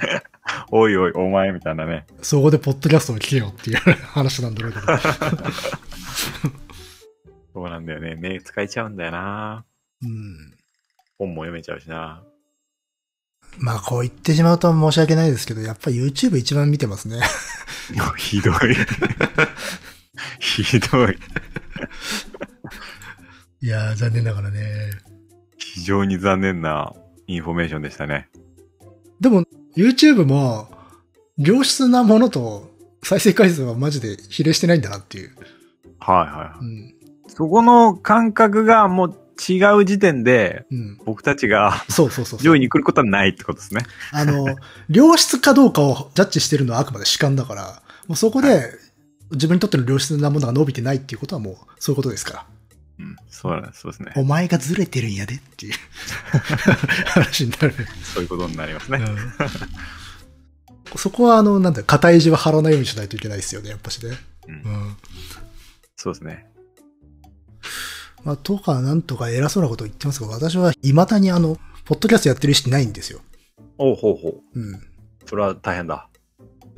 [0.71, 2.05] おいおい、お前みたいなね。
[2.21, 4.85] そこでポッドキャストを聞けよっていう話なんだろうけど。
[7.53, 8.15] そうなんだよね。
[8.15, 9.65] 目使えちゃうんだよな。
[10.03, 10.53] うん。
[11.17, 12.23] 本も読めちゃうしな。
[13.57, 17.21] まあこう言ってしまうと申し訳ないですけど、やっぱ YouTube 一番見てますね。
[18.17, 18.55] ひどい。
[20.39, 21.17] ひどい。
[23.61, 24.91] いやー、残念ながらね。
[25.57, 26.93] 非常に残念な
[27.27, 28.29] インフォメーションでしたね。
[29.19, 29.43] でも、
[29.75, 30.67] YouTube も、
[31.37, 32.71] 良質なものと
[33.03, 35.35] 再生回数はマジで比例してないんだなっていう。
[35.99, 36.67] はいはい。
[36.67, 36.95] ん。
[37.27, 39.19] そこの感覚がもう
[39.49, 40.97] 違う時点で、うん。
[41.05, 42.39] 僕たちがそうそうそう。
[42.39, 43.83] 上位に来ることはないってことですね。
[44.11, 44.55] あの、
[44.89, 48.71] 良質かどうかをジャッジしてるのはあくまで主観だから、もうそこで
[49.31, 52.45] 自分にとっての良質なものが伸びてないっていうことはもうそういうことですから。
[52.99, 53.15] うん。
[53.29, 53.81] そうなんです。
[53.81, 54.13] そうですね。
[54.15, 55.73] お前がずれてるんやでっていう
[57.07, 57.73] 話になる。
[58.13, 58.99] そういうことになりますね。
[60.95, 64.17] そこはあの、なんだ、肩意地は張らないようにしないといけないですよね、やっぱしね。
[64.47, 64.97] うんうん。
[65.95, 66.47] そうですね。
[68.23, 73.19] まあ、とか、なんとか偉そうなこと言ってますが、私は未だにあの、ポッドキャストやってる意識ないんですよ。
[73.77, 74.59] おうほうほう。
[74.59, 74.81] うん。
[75.25, 76.07] それは大変だ。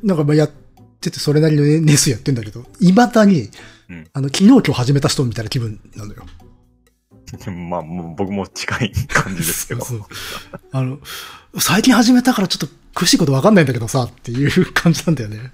[0.04, 0.52] なんかまあやっ
[1.00, 3.50] ててそれなりのね年数やってんだけど、未だに、
[3.90, 6.24] うんあの、昨日今日始めた人みたいな気分なのよ。
[7.52, 9.84] まあ、もう僕も近い感じですけど。
[9.84, 10.08] そうそう
[10.72, 11.00] あの、
[11.60, 15.52] 最近始めたからちょっと詳しいことわかんないんだけどさ、っていう感じなんだよね。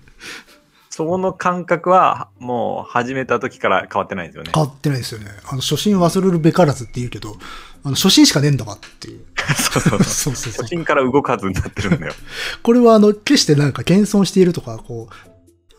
[0.89, 4.51] そこの感覚は、もう始めた時から変わってないんですよね。
[4.53, 5.25] 変わってないですよね。
[5.45, 7.36] あの、初心忘れるべからずって言うけど、
[7.84, 9.25] あの、初心しかねえんだわっていう。
[9.55, 10.67] そうそうそう初。
[10.67, 12.13] 心から動かずになってるんだよ。
[12.61, 15.32] これはあの、決してなんか謙遜しているとか、こう、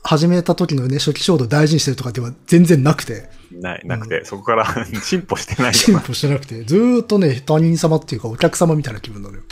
[0.06, 4.66] 始めた時のね、初期衝動を大事にしてるとかでは全然なくて、ない、なくて、そこから
[5.02, 9.42] 進歩してない進よ歩してなくて、ずーっとね、他人様っていうかお客様みたいな気分なのよ。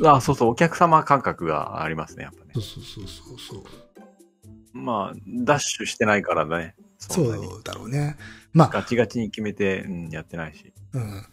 [0.00, 0.16] な。
[0.16, 2.60] あ、そうそう、お客様感覚がありますね、やっぱねそ。
[2.60, 3.64] うそうそうそうそう。
[4.72, 6.74] まあ、ダッシュしてないからね。
[6.98, 8.16] そうだろうね。
[8.52, 10.72] まあ、ガチガチに決めて、うん、やってないし。
[10.94, 11.26] うん。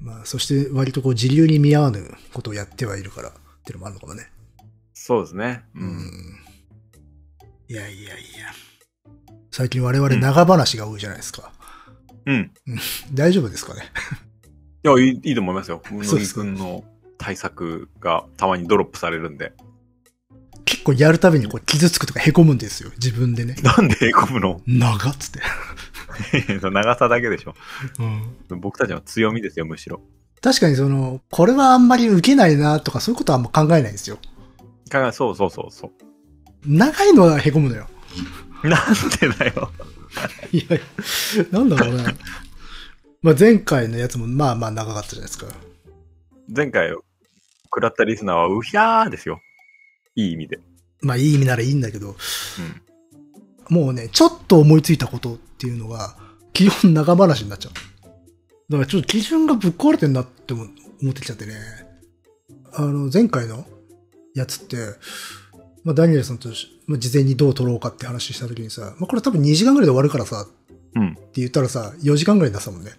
[0.00, 3.32] まあ、そして割とこう、自流に見合わぬことをやってはいるから、っ
[3.64, 4.30] ていうのもあるのかもね。
[4.94, 5.64] そうですね。
[5.74, 5.80] う。
[5.80, 6.39] うんん。
[7.70, 8.52] いやいやいや。
[9.52, 11.52] 最近我々長話が多いじゃないですか。
[12.26, 12.50] うん。
[13.14, 13.84] 大丈夫ですかね？
[14.82, 15.80] いや、いいいいと思いますよ。
[15.88, 16.82] うのぎそうですかくんの
[17.16, 19.52] 対策がたまにドロップされるんで。
[20.64, 22.90] 結構やるたびにこう傷つくとか凹むんですよ。
[22.96, 23.54] 自分でね。
[23.62, 24.60] なんでへこむの？
[24.66, 26.60] 長っつって。
[26.72, 27.54] 長さだけでしょ。
[28.50, 28.60] うん。
[28.60, 30.02] 僕たちの強みですよ、むしろ。
[30.42, 34.18] 確かにその、これはあんまり受けないなとかそういうことはあんま考えないんですよ。
[34.90, 35.92] 考えそうそうそうそ
[36.66, 37.86] 長いのは凹むのよ。
[38.64, 38.68] う。
[38.68, 38.80] なん
[39.20, 39.70] でだよ。
[40.52, 40.80] い やい
[41.38, 42.04] や、なんだろうね。
[43.22, 45.46] まあ前回のやつもまあまあ長かったじゃないですか。
[46.54, 46.90] 前回、
[47.64, 49.40] 食らったリスナーはうひゃーですよ。
[50.16, 50.58] いい意味で。
[51.02, 52.16] まあいい意味ならいいんだけど、
[53.70, 53.76] うん。
[53.76, 56.16] もうね、ちょっと思いついたことっていうのが、
[56.52, 57.72] 基本長話になっちゃう。
[58.70, 60.66] だからちょっと基準がぶっ壊れてんなっても
[61.00, 61.54] 思ってきちゃってね。
[62.72, 63.66] あの、前回の
[64.34, 64.76] やつって、
[65.84, 70.46] まあダニエルさんとし、まあ、事前にどう撮ろうかって話した時にさ、まあこれ多分2時間ぐらいで終わるからさ、
[70.94, 71.12] うん。
[71.12, 72.92] って言ったらさ、4時間ぐらいになってたもんね。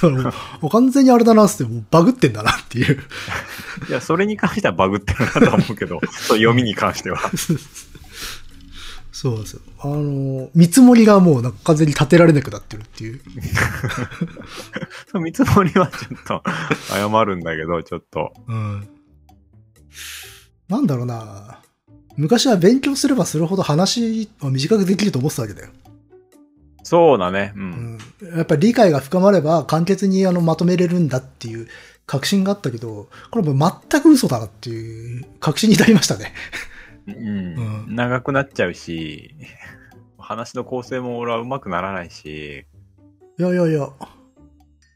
[0.00, 0.32] だか
[0.62, 3.02] ら完全にあれだなって、もうバグってんだなっていう。
[3.88, 7.18] いや、それに関してはバグってるなとは思うけど、 読みに関しては。
[9.12, 9.60] そうですよ。
[9.80, 13.20] あの、見積もりがもうなんか完全に立てられなくなってるっていう。
[15.10, 16.42] その見積もりはちょっと
[16.88, 18.32] 謝るんだけど、ちょっと。
[18.48, 18.88] うん。
[20.70, 21.60] なんだろうな
[22.16, 25.68] 昔は勉強すればするほど話は短くできると思ってたわけだよ。
[26.82, 27.52] そうだね。
[27.56, 27.58] う。
[27.58, 27.98] うんん。
[28.36, 31.68] やっぱり理解が深まれば簡潔にあのまとめれるんだっていう
[32.06, 36.32] 確信があったけど、これもう全く嘘だなっていう確信に至りましたね。
[37.06, 39.34] うんうん長くなっちゃうし、
[40.18, 42.64] 話の構成も俺は上手くならないし、
[43.38, 43.88] いやいやいや。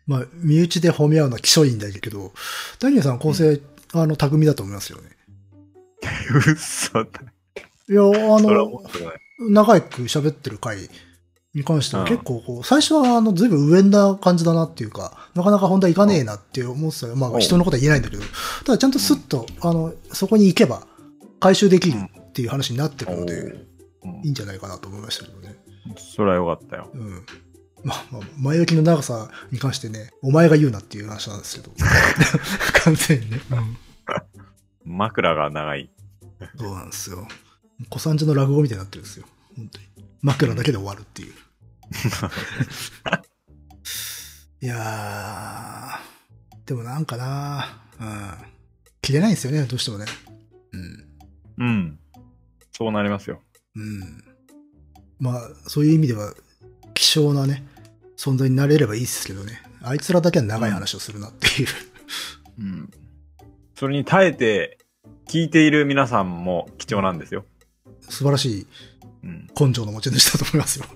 [0.07, 2.33] まあ、身内で褒め合うのは気性いいんだけど、
[2.79, 3.59] ダニさん構成、
[3.95, 5.14] あの、巧みだと思いますよね。
[6.55, 7.11] 嘘だ。
[7.89, 8.83] いや、あの。
[9.51, 10.89] 長く喋ってる回
[11.55, 17.17] に関してはうん結構こう、最初はあの、ずいぶん上な感じだなっていうか、なかなか本当はいかねえなって思ってたよ。
[17.17, 18.23] まうんあ、人のことは言えないんだけど、
[18.65, 20.87] ただちゃんとスッと、あの、そこに行けば、
[21.41, 23.75] 回収できるっていう話になってるので、うん
[24.23, 25.57] いいんじゃないかなと思いましたけどね。
[25.97, 26.91] それはよかったよ。
[26.93, 27.27] うん。
[27.83, 31.73] まあ、まあ、前置きの長さに関してね、お前が言うなっていう話なんですけど。
[32.85, 33.41] 完全にね。
[34.85, 35.91] 枕が長い。
[36.57, 37.27] そうなんですよ。
[37.91, 39.27] 小三治の落語みたいになってるんですよ。
[39.57, 39.87] 本当に。
[40.23, 41.33] 枕だけで終わるっていう。
[44.61, 48.33] いやー、でもなんかなうん。
[49.03, 50.07] 切れないんですよね、どうしてもね。
[50.73, 51.09] うん。
[51.59, 51.99] うん。
[52.73, 53.43] そうなりますよ。
[53.77, 54.25] うん。
[55.19, 56.33] まあ、そういう意味では、
[56.95, 57.67] 希少なね、
[58.17, 59.61] 存在になれればいいですけどね。
[59.83, 61.69] あいつらだけは長い話をするなっていう。
[62.61, 62.91] うん。
[63.77, 64.79] それに耐えて
[65.27, 67.45] 聞いている皆さんも貴重なんですよ。
[68.01, 68.67] 素晴らしい
[69.25, 69.49] うん。
[69.59, 70.85] 根性の持ち主だと思いますよ。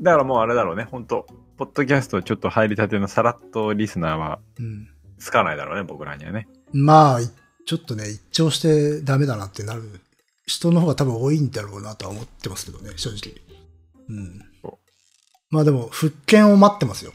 [0.00, 1.26] だからもうあれだろうね、本当
[1.56, 4.88] ポッドキャストちょっと入りたてのさらっとリスナーはうん。
[5.18, 6.48] つかないだろうね、僕らにはね。
[6.72, 7.20] まあ、
[7.66, 10.00] ちょっとね、一聴してダメだなってなる
[10.46, 13.34] 人の方が多分多いんだろうなとは思ってますけどね、正直。
[14.08, 14.78] うんそ。
[15.50, 17.12] まあでも、復権を待ってますよ。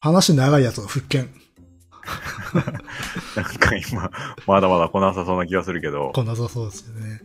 [0.00, 1.28] 話長いやつの復権。
[3.36, 4.10] なんか今、
[4.46, 6.12] まだまだ来なさそうな気がするけど。
[6.14, 7.20] こんなさそうですよね。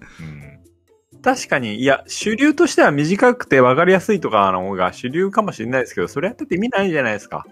[1.14, 7.46] うん、確かに、いや、主流としては短くて分かりやすいとかの方が主流かもしれないですけど、それやってて意味ないじゃないですか。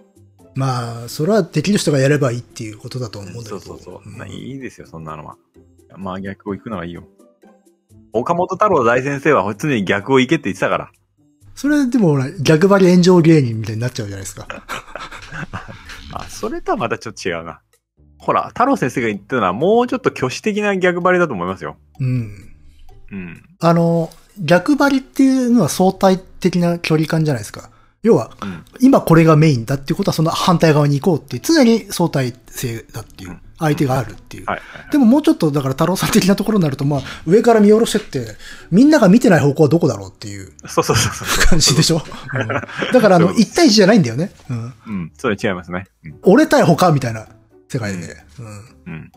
[0.56, 3.60] まあ、それはできる人がやればいいっていうことだと思うんだけど。
[3.60, 4.10] そうそうそう。
[4.10, 5.38] んまあいいですよ、そんなのは。
[5.98, 7.04] まあ逆を行くのはいいよ。
[8.14, 10.92] 岡本太郎大先生は常に逆を行けって言ってたから。
[11.56, 14.48] それでも逆張り炎上芸人みたいになっちゃうじゃないですか。
[16.14, 17.62] あ、それとはまたちょっと違うな。
[18.18, 21.78] ほら、太郎先生が言ってたのはもうちょっと挙手的な逆張りだと思いますよ。
[22.00, 22.56] うん。
[23.12, 23.44] うん。
[23.60, 24.10] あの、
[24.40, 27.70] 逆張りっていうのは相対的な距離感じゃないですか。
[28.04, 28.66] 要は、うん。
[28.80, 34.46] 今これがメインだっていうことはその反対側に行こうって常に相対性だっていううん、相手があるっていう。
[34.92, 38.36] でももうちょっとだから太郎さん的なところになると、まあ、上から見下ろしてって、
[38.72, 41.48] みんなが見てない方向はどこだろうっていうそうそうそうそう。
[41.48, 42.48] 感じでしょ、うん
[42.92, 44.32] だからあの、そう1対1じゃないんだよね。
[44.50, 44.74] うん。
[44.88, 45.12] うん。
[45.18, 45.86] それ違いますね。
[46.04, 46.20] うん。
[46.24, 47.28] 俺対他みたいな
[47.70, 48.18] 世界で。
[48.40, 48.94] うん。
[48.94, 49.12] うん。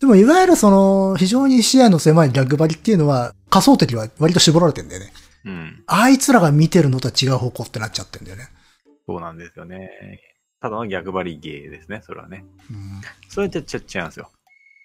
[0.00, 5.12] でも、いわゆるその、非常に視野の狭い逆張りっていうのは、仮想的は割と絞られてんだよね。
[5.44, 5.84] うん。
[5.86, 8.48] あいつらが見てるのとは違う方向ってなっちゃってんだよね。
[9.06, 9.90] そうなんですよね。
[10.60, 12.44] ただの逆張り芸ですね、それはね。
[12.70, 13.00] うん。
[13.28, 14.30] それってちょっと違うんですよ。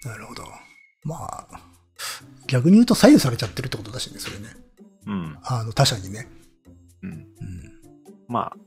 [0.05, 0.43] なるほど。
[1.03, 1.47] まあ、
[2.47, 4.47] 逆に言うと左右されちゃってるってことだしね、それね。
[5.07, 5.37] うん。
[5.43, 6.27] あの、他者にね。
[7.03, 7.11] うん。
[7.11, 7.27] うん。
[8.27, 8.57] まあ、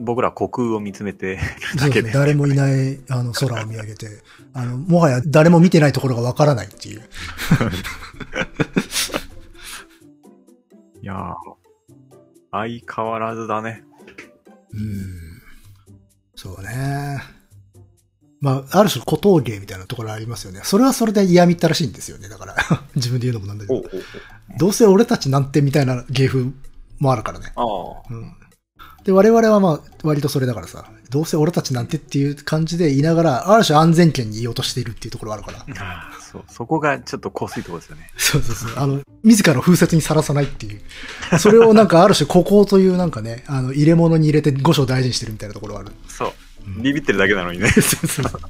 [0.00, 1.36] 僕ら虚空を見つめて
[1.74, 1.80] る。
[1.80, 2.10] だけで。
[2.10, 4.22] 誰もいない、あの、空を見上げて、
[4.54, 7.02] あの、もはや誰も見てないところがわからないっていう。
[11.02, 11.62] いやー
[12.52, 13.82] 相変わらずだね。
[14.72, 15.42] うん。
[16.36, 17.20] そうね。
[18.40, 20.60] まあ、ある種、小峠芸みたいなところありますよね。
[20.64, 22.28] それはそれで嫌みったらしいんですよね。
[22.28, 22.56] だから、
[22.94, 23.82] 自分で言うのもなんだけど。
[24.58, 26.46] どうせ俺たちなんてみたいな芸風
[26.98, 27.52] もあるからね。
[27.56, 27.64] ああ。
[28.10, 28.34] うん。
[29.04, 36.10] で、我々はまあ、割とそれだからさ、どうせ俺たちなんてっていう感じで言いながら、ある種安全圏に言おうとしているっていうところがあるから。
[36.32, 36.44] そう。
[36.48, 38.10] そこがちょっと濃すいところですよね。
[38.16, 38.72] そうそうそう。
[38.76, 40.80] あの、自らの風雪にさらさないっていう。
[41.38, 45.92] それをなんかある種、孤高というなんかね、あの、入れ物に入れて五章大事にしてるみたいなところがある。
[46.08, 46.28] そう。
[46.28, 47.68] うんビビってるだけなのにね。
[47.74, 48.40] そうそうそう。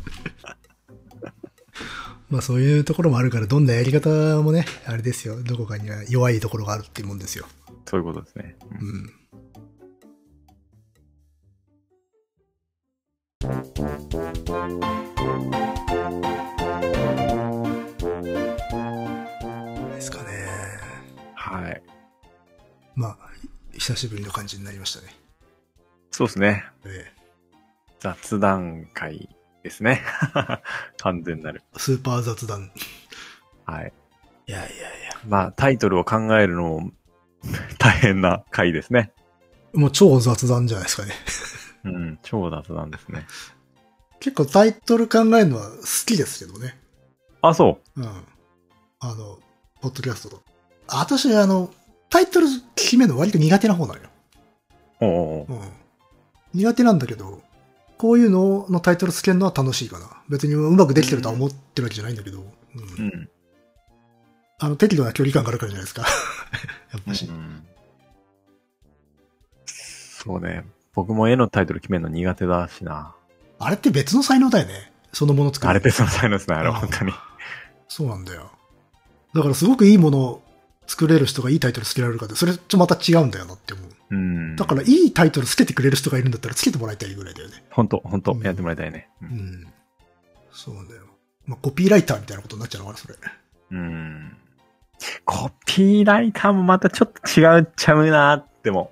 [2.30, 4.09] まあそういうところもあるから、どんなやり方
[4.43, 5.43] もね、あれですよ。
[5.43, 7.47] どこかには弱いところがあるっていうもんですよ。
[7.87, 8.57] そういうことですね。
[8.80, 9.12] うんうん。
[22.95, 23.16] まあ、
[23.72, 25.14] 久しぶりの感じになりましたね。
[26.11, 26.64] そうですね。
[26.84, 27.11] え
[28.01, 29.28] 雑談会
[29.62, 30.03] ですね。
[30.99, 31.62] 完全なる。
[31.74, 32.70] えスーパー雑談。
[33.64, 33.93] はい。
[34.47, 34.70] いやいやい
[35.05, 35.20] や。
[35.26, 36.93] まあ、タイトルを考えるのも
[37.78, 39.12] 大変な回ですね。
[39.72, 41.14] もう超雑談じゃないですかね。
[41.84, 43.26] うん、超雑談ですね。
[44.20, 45.76] 結構タイトル考えるのは好
[46.07, 46.78] きですけどね。
[47.40, 48.05] あ、そうん。
[49.01, 49.40] あの、
[49.80, 50.43] ポッドキャストと。
[50.86, 51.72] 私、あの、
[52.12, 52.46] タイトル
[52.76, 54.08] 決めるの割と苦手な方なのよ。
[55.00, 55.04] う。
[55.06, 55.60] おうおううん。
[56.52, 57.40] 苦手なんだけど、
[57.96, 60.06] こういうののタイトルつけるのは楽しいかな。
[60.28, 63.04] 別にうまくできてるとは思ってるわけじゃないんだけど、うん。
[63.06, 63.28] うん。
[64.58, 66.02] あの、適度な距離感があるからじゃないですか。
[66.92, 67.24] やっぱし。
[67.24, 67.64] うん
[69.66, 70.64] そうね。
[70.94, 73.14] 僕も絵のタイトル決めるの苦手だしな。
[73.58, 74.92] あれって別の才能だよね。
[75.12, 75.70] そのもの作る。
[75.70, 77.12] あれ別の才能ですね、あれうん本当に。
[77.88, 78.52] そうなんだよ。
[79.34, 80.42] だからすごくいいものを
[80.93, 83.86] 作れる人がいいタイトルつけられるかって、それとまた違うんだよなって思う。
[84.11, 84.57] うん。
[84.57, 87.64] だからいいタイトルつけてくれる人がいるんだったらつけてもらいたいぐらいだよね。
[87.70, 89.09] 本当本当うんやってもらいたいね。
[89.22, 89.66] ううんん。
[90.53, 91.05] そうだよ。
[91.47, 93.14] まあ、コピーライターみたいなことになっちゃうのかな、それ。
[93.70, 94.36] うん。
[95.24, 98.90] コピーライターもまたちょっと違うっちゃうなっても。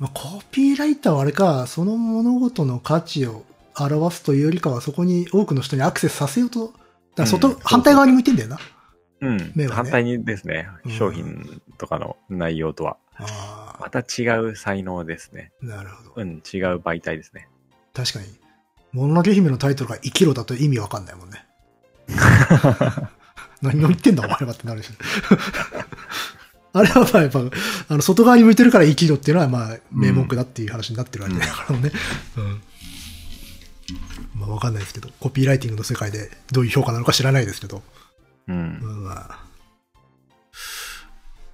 [0.00, 3.44] まあ、コピーライターはあれか、その物事の価値を
[3.78, 6.76] 表すというよりかは、そこに多くの人にアクセスさせようと、だか
[7.22, 8.56] ら外、う反対側に向いてんだよな。
[8.56, 8.75] うん。
[9.20, 12.96] 目はね反対にですねうん、商品とかの内容とは。
[13.18, 15.52] あまた違う才能ですね。
[15.62, 16.12] あ、なるほど。
[16.16, 17.48] うん、違う媒体ですね。
[17.94, 18.26] 確かに。
[18.92, 21.44] もののけ姫のタイトルが生きろだと意味わかんないもんね。
[23.62, 24.90] 何を言ってんだお前はってなるし。
[26.72, 27.40] あれはまあやっぱ、
[27.88, 31.90] あの、外側に向いてるから生きろっていうのはまあ、名目だっていう話になってるわけだからね。
[32.36, 32.62] うん。
[34.34, 37.82] まあわかんないですけど、コピーライティングの世界でどういう評価なのか知らないですけど。
[38.48, 39.08] うん。
[39.10, 39.44] あ。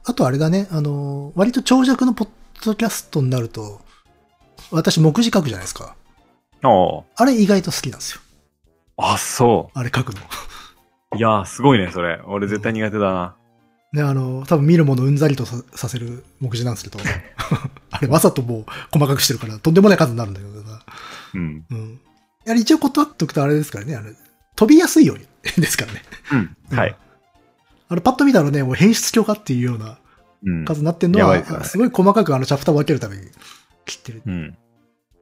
[0.04, 2.28] あとあれだね、あの、割と長尺のポッ
[2.64, 3.80] ドキャストになると、
[4.70, 5.96] 私目次書くじゃないですか。
[6.64, 8.20] おうあれ意外と好きなんですよ。
[8.96, 10.20] あ、そあれ書くの。
[11.12, 11.16] う。
[11.18, 12.20] いやー、すごいね、それ。
[12.26, 13.36] 俺絶対苦手だな。
[13.92, 16.98] ね、あの、多分見るものうんざりとささせる目次なんですけど、
[17.90, 20.82] あれわざともう細かくしてるから、とんでもない数になるんだけどさ。
[21.34, 21.64] うん。
[21.70, 22.00] うん。
[22.44, 24.14] やはり一応断っとくとあれですからね、あれ、
[24.56, 25.26] 飛びやすいように
[25.56, 26.02] ですからね。
[26.70, 26.76] うん。
[26.76, 26.96] はい。
[27.88, 29.98] あれパッと見たらね、もう変質強化っていうような
[30.44, 30.64] うん。
[30.64, 33.22] 数になってんのは、やばいですよねすごい細かくあのチャプターを分けるために
[33.84, 34.22] 切ってる。
[34.26, 34.56] うん。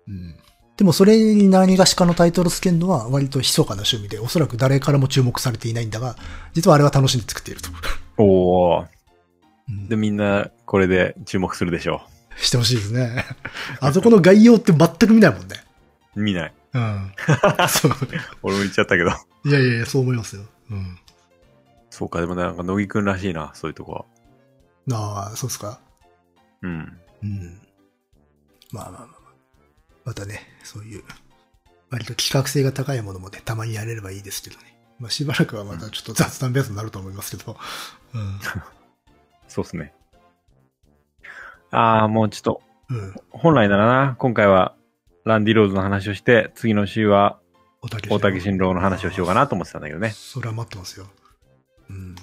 [0.08, 0.34] うん。
[0.76, 6.16] でもそれに何がしかのタイトルつけるのは割と密かな趣味で、おそらく誰からも注目されていないんだが、
[6.54, 7.68] 実はあれは楽しんで作っていると。
[8.16, 8.86] おー。
[9.68, 12.02] うんで、みんな、これで注目するでしょ
[12.36, 13.24] してほしいですね。
[13.80, 15.56] あそこの概要って全く見ないもんね。
[16.16, 16.22] う。
[16.22, 16.52] 見ない。
[16.72, 17.12] うん。
[17.68, 17.92] そう。
[18.42, 19.10] 俺も言っちゃったけど。
[19.44, 20.42] いやいやいや、そう思いますよ。
[20.70, 20.98] うん。
[21.90, 24.04] そうか、でもなんか、乃木くんらしいな、そういうとこは。
[24.92, 25.80] ああ、そうですか。
[26.62, 27.00] うん。
[27.22, 27.60] うん。
[28.72, 29.20] まあまあまあまあ。
[30.04, 31.04] またね、そういう、
[31.90, 34.78] 割と企画性が高いものもね、たまにやれればいいですけどね。
[34.98, 37.56] まあしばらくはまたちょっと雑談ベースになると思いますけど。
[38.14, 38.40] うん。
[39.48, 39.92] そうっすね。
[41.70, 43.14] あー、もうちょっと、うん。
[43.30, 44.74] 本来ならな、今回は、
[45.24, 47.38] ランディローズの話をして、次の週は、
[47.82, 50.10] 大竹新郎の話をしようかなと思ってたんだけどね。
[50.10, 51.06] それは待ってますよ。
[51.88, 52.14] うん。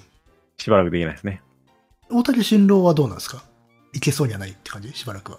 [0.56, 1.42] しばらくできないですね。
[2.10, 3.42] 大竹新郎はどうなんですか？
[3.92, 4.92] いけそうにはないって感じ？
[4.92, 5.38] しばらくは。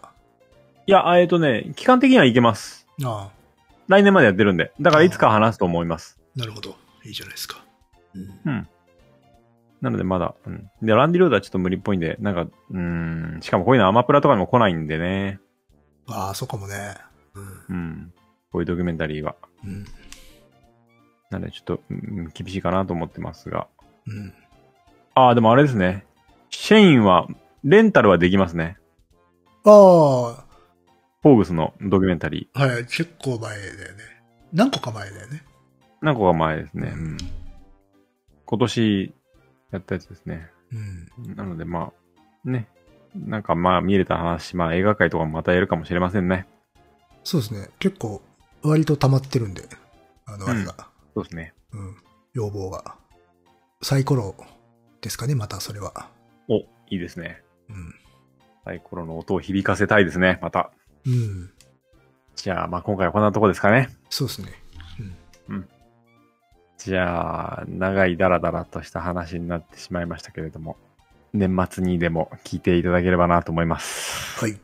[0.88, 2.88] いや、えっとね、期間的にはいけます。
[3.04, 3.32] ああ、
[3.88, 4.72] 来年までやってるんで。
[4.82, 6.20] だからいつか話すと思います。
[6.36, 6.76] なるほど。
[7.06, 7.64] いいじゃないですか。
[8.14, 8.40] うん。
[8.46, 8.68] うん。
[9.82, 10.70] なのでまだ、うん。
[10.82, 12.78] で、ランディロードはちょっと無理っぽいんで、なんか、うー
[13.38, 15.40] ん、しかもこういうのアマプラとかにも来ないんでね。
[16.08, 16.98] ああ、そうかもね。
[17.70, 17.76] うん。
[17.76, 18.14] うん。
[18.52, 19.36] こういうドキュメンタリーは。
[19.64, 19.86] うん。
[21.30, 23.68] なのでちょっと、うん、厳しいかなと思ってますが。
[24.08, 24.34] うん。
[25.16, 26.06] ああ、でもあれですね。
[26.50, 27.28] シェインは、
[27.64, 28.78] レンタルはできますね。
[29.66, 30.46] ああ、
[31.22, 32.60] フォーグスのドキュメンタリー。
[32.60, 34.04] はい、結構前だよね。
[34.54, 35.44] 何個か前だよね。
[36.02, 36.94] 何個か前ですね。
[36.96, 37.18] うん。
[38.46, 39.14] 今年
[39.72, 40.50] やったやつですね。
[40.72, 41.36] うん。
[41.36, 41.92] なのでま
[42.46, 42.68] あ、ね。
[43.16, 46.48] なんかまあ見れた話、まあ映画界とかもまたやるかもしれませんね。
[47.30, 47.70] そうですね。
[47.78, 48.24] 結構、
[48.64, 49.62] 割と溜まってるんで、
[50.26, 50.74] あの、あれが、
[51.14, 51.54] そうですね。
[51.72, 51.96] うん、
[52.34, 52.96] 要望が。
[53.84, 54.34] サイコロ
[55.00, 56.10] ですかね、またそれは。
[56.48, 57.44] お、いいですね。
[57.70, 57.94] うん。
[58.66, 60.72] サイコロの音を響かせたいですね、また。
[61.06, 61.52] うん。
[62.36, 63.90] じゃあ、まあ今回はこんなとこですかね。
[64.10, 64.52] そうですね。
[66.80, 70.78] じゃあ、長いダラダラとした話になってしまいましたけれども、
[71.34, 74.40] 年末にでも聞いていただければなと思います。
[74.40, 74.60] はい。